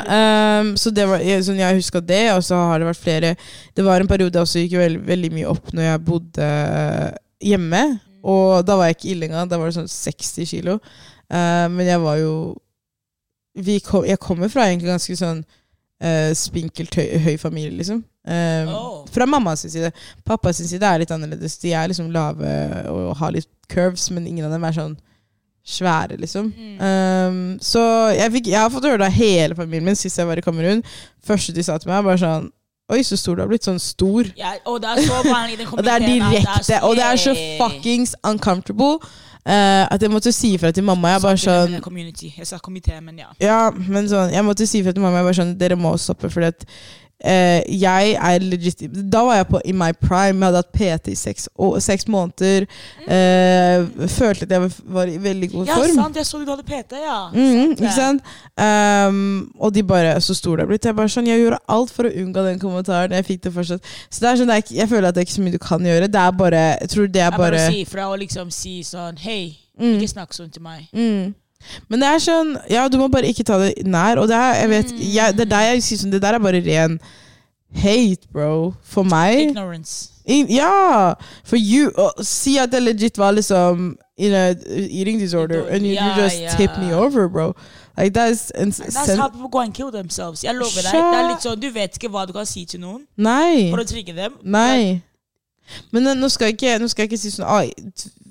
um, 0.60 0.74
så 0.80 0.92
det 0.94 1.06
var, 1.08 1.22
jeg, 1.24 1.44
sånn, 1.46 1.60
jeg 1.62 1.80
husker 1.80 2.04
det, 2.04 2.26
og 2.34 2.42
så 2.44 2.58
har 2.70 2.82
det 2.82 2.88
vært 2.90 3.00
flere 3.00 3.30
Det 3.74 3.84
var 3.86 4.02
en 4.02 4.10
periode 4.10 4.36
jeg 4.36 4.48
også 4.48 4.64
gikk 4.64 4.76
veld, 4.82 5.00
veldig 5.08 5.30
mye 5.34 5.50
opp 5.50 5.72
når 5.72 5.86
jeg 5.88 6.02
bodde 6.08 6.50
eh, 6.50 7.08
hjemme. 7.50 7.82
Og 8.24 8.64
da 8.66 8.76
var 8.78 8.88
jeg 8.88 8.98
ikke 8.98 9.10
ille 9.12 9.28
engang. 9.28 9.48
Da 9.50 9.58
var 9.60 9.68
det 9.68 9.76
sånn 9.76 9.90
60 9.90 10.48
kilo. 10.48 10.78
Uh, 11.32 11.66
men 11.72 11.88
jeg 11.88 12.00
var 12.04 12.20
jo 12.20 12.34
vi 13.54 13.78
kom, 13.80 14.02
Jeg 14.04 14.18
kommer 14.18 14.50
fra 14.50 14.66
egentlig 14.66 14.90
ganske 14.90 15.14
sånn 15.16 15.40
uh, 15.44 16.30
spinkelt 16.36 16.96
høy, 16.98 17.06
høy 17.24 17.36
familie, 17.40 17.78
liksom. 17.80 18.02
Um, 18.24 18.70
Oh. 18.72 19.00
Fra 19.12 19.26
mammas 19.28 19.66
side. 19.68 19.92
Pappas 20.24 20.62
side 20.64 20.88
er 20.88 21.02
litt 21.02 21.12
annerledes. 21.14 21.58
De 21.62 21.74
er 21.76 21.90
liksom 21.90 22.08
lave 22.12 22.54
og 22.90 23.12
har 23.20 23.34
litt 23.36 23.50
curves, 23.70 24.08
men 24.10 24.26
ingen 24.26 24.46
av 24.48 24.54
dem 24.54 24.64
er 24.64 24.76
sånn 24.76 24.96
svære, 25.64 26.18
liksom. 26.20 26.50
Mm. 26.52 26.76
Um, 26.80 27.38
så 27.62 27.80
jeg, 28.12 28.32
fikk, 28.36 28.50
jeg 28.52 28.60
har 28.60 28.72
fått 28.72 28.84
høre 28.84 29.00
det 29.00 29.08
av 29.08 29.16
hele 29.16 29.56
familien 29.56 29.88
min 29.88 29.98
sist 29.98 30.20
jeg 30.20 30.28
var 30.28 30.40
i 30.40 30.44
Kamerun. 30.44 30.84
Første 31.24 31.54
de 31.56 31.64
sa 31.64 31.78
til 31.80 31.92
meg, 31.92 32.04
var 32.04 32.20
sånn 32.20 32.52
Oi, 32.92 32.98
så 33.00 33.16
stor 33.16 33.38
du 33.38 33.40
har 33.40 33.48
blitt. 33.48 33.64
Sånn 33.64 33.78
stor. 33.80 34.26
Ja, 34.36 34.50
og 34.68 34.82
det 34.84 34.90
er 34.92 35.06
så 35.06 35.22
vanlig 35.24 35.54
i 35.56 35.68
Og 35.72 35.80
det 35.86 35.92
er 35.94 36.02
direkte, 36.04 36.80
og 36.84 36.98
det 36.98 37.06
er 37.06 37.20
så 37.22 37.32
fuckings 37.56 38.12
uncomfortable 38.28 38.98
Uh, 39.44 39.84
at 39.92 40.00
jeg 40.00 40.08
måtte 40.08 40.30
si 40.32 40.54
ifra 40.56 40.70
til 40.72 40.86
mamma. 40.88 41.10
Jeg 41.12 41.20
bare 41.20 41.36
sånn. 41.36 41.74
Jeg 41.76 42.46
sa 42.48 42.56
komité, 42.64 42.96
men 43.04 43.18
ja. 43.20 43.26
Ja, 43.44 43.58
men 43.76 44.08
sånn, 44.08 44.32
jeg 44.32 44.40
måtte 44.46 44.64
si 44.64 44.80
ifra 44.80 44.94
til 44.96 45.04
mamma. 45.04 45.20
Jeg 45.20 45.26
bare 45.28 45.36
sånn 45.36 45.50
Dere 45.60 45.76
må 45.76 45.90
stoppe, 46.00 46.30
fordi 46.32 46.48
at 46.48 46.64
jeg 47.24 48.14
er 48.20 48.38
legit 48.44 48.82
Da 49.10 49.22
var 49.24 49.36
jeg 49.36 49.46
på 49.48 49.60
i 49.64 49.72
my 49.72 49.92
prime. 49.92 50.38
Jeg 50.38 50.44
hadde 50.52 50.60
hatt 50.60 50.72
PT 50.72 51.08
i 51.12 51.14
seks, 51.14 51.48
å- 51.58 51.80
seks 51.80 52.04
måneder. 52.06 52.66
Eh, 53.08 53.84
følte 54.12 54.42
at 54.44 54.50
jeg 54.50 54.70
var, 54.84 55.06
i 55.08 55.16
veldig 55.18 55.50
god 55.52 55.66
Ja, 55.66 55.74
form. 55.76 55.94
sant. 55.94 56.16
Jeg 56.16 56.26
så 56.26 56.44
du 56.44 56.50
hadde 56.50 56.64
PT, 56.68 56.92
ja. 57.00 57.30
Mm, 57.32 57.72
ikke 57.76 57.92
sant? 57.94 58.22
Um, 58.58 59.52
og 59.58 59.72
de 59.74 59.82
bare 59.82 60.20
Så 60.20 60.34
stor 60.34 60.56
det 60.56 60.64
er 60.64 60.66
blitt. 60.68 60.84
Jeg 60.84 60.96
bare 60.96 61.08
sånn, 61.08 61.26
jeg 61.26 61.40
gjorde 61.40 61.58
alt 61.68 61.90
for 61.90 62.04
å 62.04 62.12
unngå 62.14 62.44
den 62.44 62.58
kommentaren. 62.58 63.10
Jeg 63.10 63.24
fikk 63.26 63.40
det 63.42 63.52
fortsatt. 63.54 63.82
Så 64.10 64.20
det 64.20 64.28
er 64.30 64.36
sånn, 64.44 64.54
jeg 64.70 64.88
føler 64.88 65.08
at 65.08 65.14
det 65.14 65.22
er 65.22 65.26
ikke 65.28 65.38
så 65.40 65.44
mye 65.44 65.52
du 65.52 65.58
kan 65.58 65.80
gjøre. 65.80 66.10
Det 66.10 66.20
er 66.20 66.30
bare 66.32 66.78
Jeg 66.80 66.88
tror 66.90 67.06
det 67.12 67.20
er 67.20 67.30
Jeg 67.30 67.38
bare 67.38 67.50
bare 67.50 67.68
å 67.68 67.70
si 67.72 67.84
ifra 67.84 68.08
og 68.12 68.18
liksom 68.20 68.52
si 68.52 68.80
sånn 68.82 69.18
Hei, 69.18 69.56
Mm. 69.80 69.98
ikke 69.98 70.12
snakk 70.14 70.30
sånn 70.32 70.52
til 70.52 70.62
meg. 70.62 70.86
mm. 70.94 71.34
Men 71.88 72.00
det 72.04 72.08
er 72.08 72.18
sånn 72.24 72.54
Ja, 72.70 72.88
du 72.88 72.98
må 73.00 73.08
bare 73.12 73.28
ikke 73.30 73.44
ta 73.48 73.58
det 73.62 73.86
nær. 73.86 74.18
Og 74.22 74.28
det 74.28 74.36
er, 74.36 74.54
jeg 74.62 74.70
vet, 74.70 74.92
Mm. 74.92 75.04
jeg, 75.14 75.36
det 75.38 75.46
er 75.46 75.52
der 75.56 75.68
jeg 75.72 75.82
sier 75.82 75.98
sånn 76.02 76.10
Det 76.12 76.22
der 76.22 76.34
er 76.34 76.38
bare 76.44 76.60
ren 76.64 76.98
hate, 77.74 78.28
bro. 78.32 78.74
For 78.82 79.02
meg. 79.02 79.48
Ignorance. 79.50 80.10
In, 80.26 80.46
Ja! 80.48 81.14
For 81.44 81.56
you 81.56 81.90
uh, 81.98 82.10
Si 82.22 82.56
at 82.58 82.70
det 82.72 82.82
legit 82.82 83.18
var 83.18 83.32
liksom 83.32 83.96
in 84.16 84.32
a 84.32 84.54
eating 84.70 85.18
disorder, 85.18 85.66
and 85.68 85.82
you, 85.84 85.94
yeah, 85.94 86.16
you 86.16 86.22
just 86.22 86.38
yeah. 86.40 86.56
tip 86.56 86.70
me 86.78 86.92
over, 86.94 87.28
bro. 87.28 87.52
Like 87.96 88.12
that's, 88.14 88.52
That's 88.54 89.16
how 89.16 89.28
people 89.28 89.48
go 89.48 89.58
and 89.58 89.74
kill 89.74 89.90
themselves. 89.90 90.44
Jeg 90.44 90.54
lover 90.54 90.82
deg. 90.82 90.92
Det 90.92 91.18
er 91.18 91.28
litt 91.32 91.42
sånn, 91.42 91.58
Du 91.60 91.70
vet 91.70 91.96
ikke 91.98 92.10
hva 92.10 92.24
du 92.26 92.32
kan 92.32 92.46
si 92.46 92.64
til 92.64 92.80
noen 92.80 93.04
Nei. 93.16 93.70
for 93.70 93.82
å 93.82 93.86
trigge 93.86 94.14
dem. 94.14 94.32
Nei. 94.42 95.02
Men 95.90 96.06
eh, 96.06 96.14
nå 96.14 96.28
skal 96.30 96.52
jeg 96.52 96.58
ikke, 96.58 96.78
nå 96.78 96.88
skal 96.92 97.02
jeg 97.06 97.12
ikke 97.12 97.20
si 97.24 97.30
sånn 97.34 97.46
ah, 97.48 97.64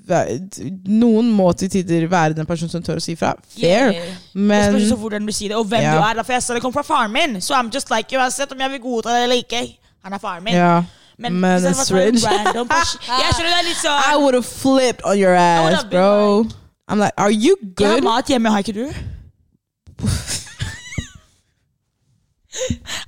Noen 0.04 1.30
må 1.32 1.46
til 1.56 1.70
tider 1.72 2.04
være 2.10 2.36
den 2.36 2.46
personen 2.48 2.72
som 2.72 2.82
tør 2.84 3.00
å 3.00 3.04
si 3.04 3.14
fra. 3.16 3.32
Fair. 3.56 3.94
Yeah. 3.94 4.18
Men 4.34 4.74
spørs 4.74 5.00
hvordan 5.00 5.24
du 5.26 5.32
sier 5.32 5.54
det, 5.54 5.60
og 5.60 5.64
hvem 5.70 5.80
yeah. 5.80 5.96
du 5.96 6.08
er. 6.08 6.18
da, 6.18 6.26
For 6.26 6.36
jeg 6.36 6.44
sa 6.44 6.56
det 6.56 6.64
kom 6.64 6.74
fra 6.74 6.84
faren 6.84 7.14
min, 7.14 7.40
så 7.40 7.56
I'm 7.56 7.72
just 7.72 7.92
like, 7.92 8.12
uansett 8.12 8.52
om 8.52 8.60
jeg 8.60 8.74
vil 8.76 8.84
godta 8.84 9.16
det 9.16 9.24
eller 9.28 9.40
ikke. 9.44 9.64
Han 10.04 10.12
er 10.12 10.20
faren 10.20 10.44
min. 10.44 10.54
Yeah. 10.54 10.84
Men, 11.16 11.40
Men 11.40 11.62
det 11.62 11.70
er 11.70 12.26
random 12.26 12.70
Jeg 13.22 13.34
skjønner 13.36 13.50
det 13.52 13.58
er 13.58 13.66
litt 13.68 13.76
I 13.78 13.82
sånn 13.84 14.22
would 14.22 14.34
have 14.34 14.46
flipped 14.48 15.04
on 15.06 15.18
your 15.18 15.36
ass, 15.38 15.84
bro. 15.86 16.42
Like. 16.42 16.56
I'm 16.88 16.98
like, 16.98 17.14
are 17.16 17.30
you 17.30 17.56
good? 17.62 17.86
Jeg 17.86 17.90
har 17.90 18.02
mat 18.02 18.28
hjemme, 18.28 18.50
har 18.50 18.58
ikke 18.58 18.72
du? 18.72 18.90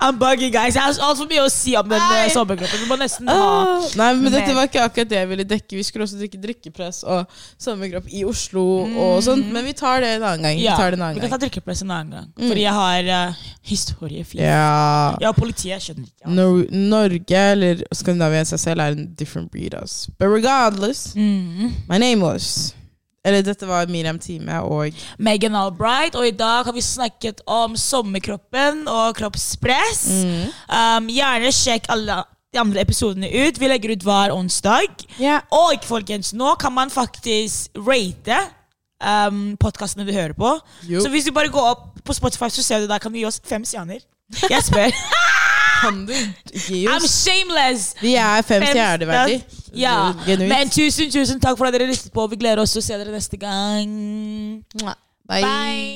I'm 0.03 0.19
bugging, 0.19 0.51
guys. 0.53 0.75
Jeg 0.75 0.83
har 0.83 0.97
altfor 1.07 1.29
mye 1.31 1.43
å 1.45 1.51
si 1.53 1.75
om 1.79 1.87
den 1.89 2.01
uh, 2.03 2.27
sommerkroppen. 2.35 2.83
Du 2.83 2.89
må 2.91 2.97
nesten 3.01 3.29
ha 3.31 3.37
Ah, 3.37 3.85
nei, 3.99 4.09
men 4.19 4.33
dette 4.35 4.55
var 4.57 4.67
ikke 4.69 4.83
akkurat 4.85 5.09
det 5.13 5.19
jeg 5.21 5.29
ville 5.31 5.47
dekke. 5.49 5.77
Vi 5.79 5.85
skulle 5.87 6.07
også 6.07 6.19
drikke 6.21 6.41
drikkepress 6.43 7.03
og 7.07 7.31
sommerkropp 7.63 8.09
i 8.11 8.25
Oslo 8.27 8.65
og 8.87 9.21
sånt. 9.27 9.47
Men 9.55 9.65
vi 9.69 9.75
tar 9.79 10.03
det 10.05 10.15
en 10.17 10.27
annen 10.33 10.43
gang. 10.49 10.59
Vi 10.59 10.67
Ja, 10.67 10.77
tar 10.77 10.91
det 10.95 11.01
en 11.01 11.15
vi 11.15 11.21
kan 11.21 11.29
kan 11.31 11.37
ta 11.39 11.41
drikkepress 11.47 11.83
en 11.87 11.91
annen 11.95 12.13
gang. 12.17 12.29
Fordi 12.49 12.65
jeg 12.67 12.75
har 12.81 13.11
uh, 13.29 13.45
historie. 13.71 14.25
fint. 14.25 14.43
Ja. 14.43 15.17
Ja, 15.23 15.33
politiet 15.37 15.77
jeg 15.77 15.85
skjønner 15.87 16.09
ikke. 16.11 16.33
Nor 16.37 16.65
Norge 16.97 17.45
eller 17.53 17.85
Skandinavia 17.95 18.43
i 18.43 18.51
seg 18.51 18.63
selv 18.63 18.81
er 18.85 18.97
en 18.99 19.07
different 19.15 19.51
breed. 19.53 19.75
ass. 19.75 20.09
But 20.19 20.29
regardless, 20.29 21.13
Mm. 21.17 21.73
my 21.89 21.99
name 21.99 22.21
was 22.21 22.75
Eller 23.27 23.43
dette 23.47 23.67
var 23.67 23.91
Miriam 23.91 24.19
Time 24.23 24.61
og 24.63 24.95
Megan 25.19 25.57
Albright, 25.59 26.15
og 26.15 26.29
i 26.29 26.35
dag 26.37 26.69
har 26.69 26.75
vi 26.77 26.85
snakket 26.85 27.43
om 27.51 27.75
sommerkroppen 27.79 28.85
og 28.91 29.17
kroppspress. 29.19 30.07
Mm. 30.23 30.45
Um, 30.71 31.11
gjerne 31.11 31.53
sjekk 31.55 31.91
alle 31.93 32.23
de 32.55 32.63
andre 32.63 32.85
episodene 32.87 33.31
ut. 33.31 33.59
Vi 33.61 33.71
legger 33.71 33.97
ut 33.97 34.07
hver 34.07 34.35
onsdag. 34.35 35.07
Yeah. 35.19 35.43
Og 35.51 35.83
folkens, 35.85 36.33
nå 36.39 36.55
kan 36.63 36.75
man 36.77 36.93
faktisk 36.95 37.75
rate 37.77 38.39
um, 39.03 39.57
podkastene 39.61 40.07
du 40.07 40.15
hører 40.15 40.37
på. 40.39 40.55
Jo. 40.89 41.03
Så 41.03 41.11
hvis 41.13 41.27
du 41.27 41.35
bare 41.37 41.53
går 41.53 41.73
opp 41.75 41.89
på 42.07 42.17
Spotify, 42.17 42.51
så 42.51 42.63
ser 42.63 42.81
du 42.81 42.91
der 42.91 43.03
kan 43.03 43.13
du 43.13 43.19
gi 43.19 43.27
oss 43.29 43.43
fem 43.45 43.65
stjerner. 43.67 44.07
Jeg 44.51 44.63
spør. 44.63 44.95
kan 45.81 46.03
du 46.09 46.15
gi 46.67 46.83
oss. 46.89 46.95
I'm 46.95 47.09
shameless! 47.13 47.87
Vi 48.01 48.15
er 48.21 48.43
fem 48.47 48.65
Fem. 48.67 48.77
Ja. 49.77 49.97
Genuint. 50.27 50.49
Men 50.53 50.71
tusen, 50.73 51.11
tusen 51.13 51.41
takk 51.43 51.59
for 51.59 51.69
at 51.69 51.77
dere 51.77 51.89
lyttet 51.91 52.13
på. 52.15 52.27
Vi 52.33 52.41
gleder 52.41 52.63
oss 52.65 52.73
til 52.77 52.83
å 52.83 52.87
se 52.87 52.99
dere 53.01 53.13
neste 53.15 53.41
gang. 53.41 53.93
Bye. 55.27 55.43
Bye. 55.43 55.93